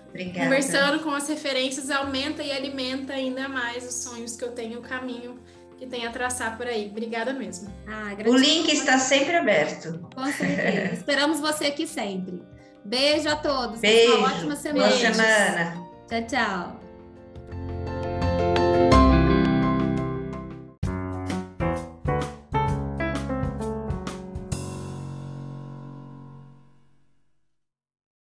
[0.08, 0.44] Obrigada.
[0.44, 4.82] Conversando com as referências aumenta e alimenta ainda mais os sonhos que eu tenho, o
[4.82, 5.38] caminho
[5.78, 6.88] que tem a traçar por aí.
[6.90, 7.72] Obrigada mesmo.
[7.86, 10.08] Ah, o link está sempre aberto.
[10.14, 10.94] Com certeza.
[10.94, 12.42] Esperamos você aqui sempre.
[12.84, 13.80] Beijo a todos.
[13.80, 14.16] Beijo.
[14.16, 14.88] Uma ótima semana.
[14.88, 15.86] Boa semana.
[16.08, 16.75] Tchau, tchau.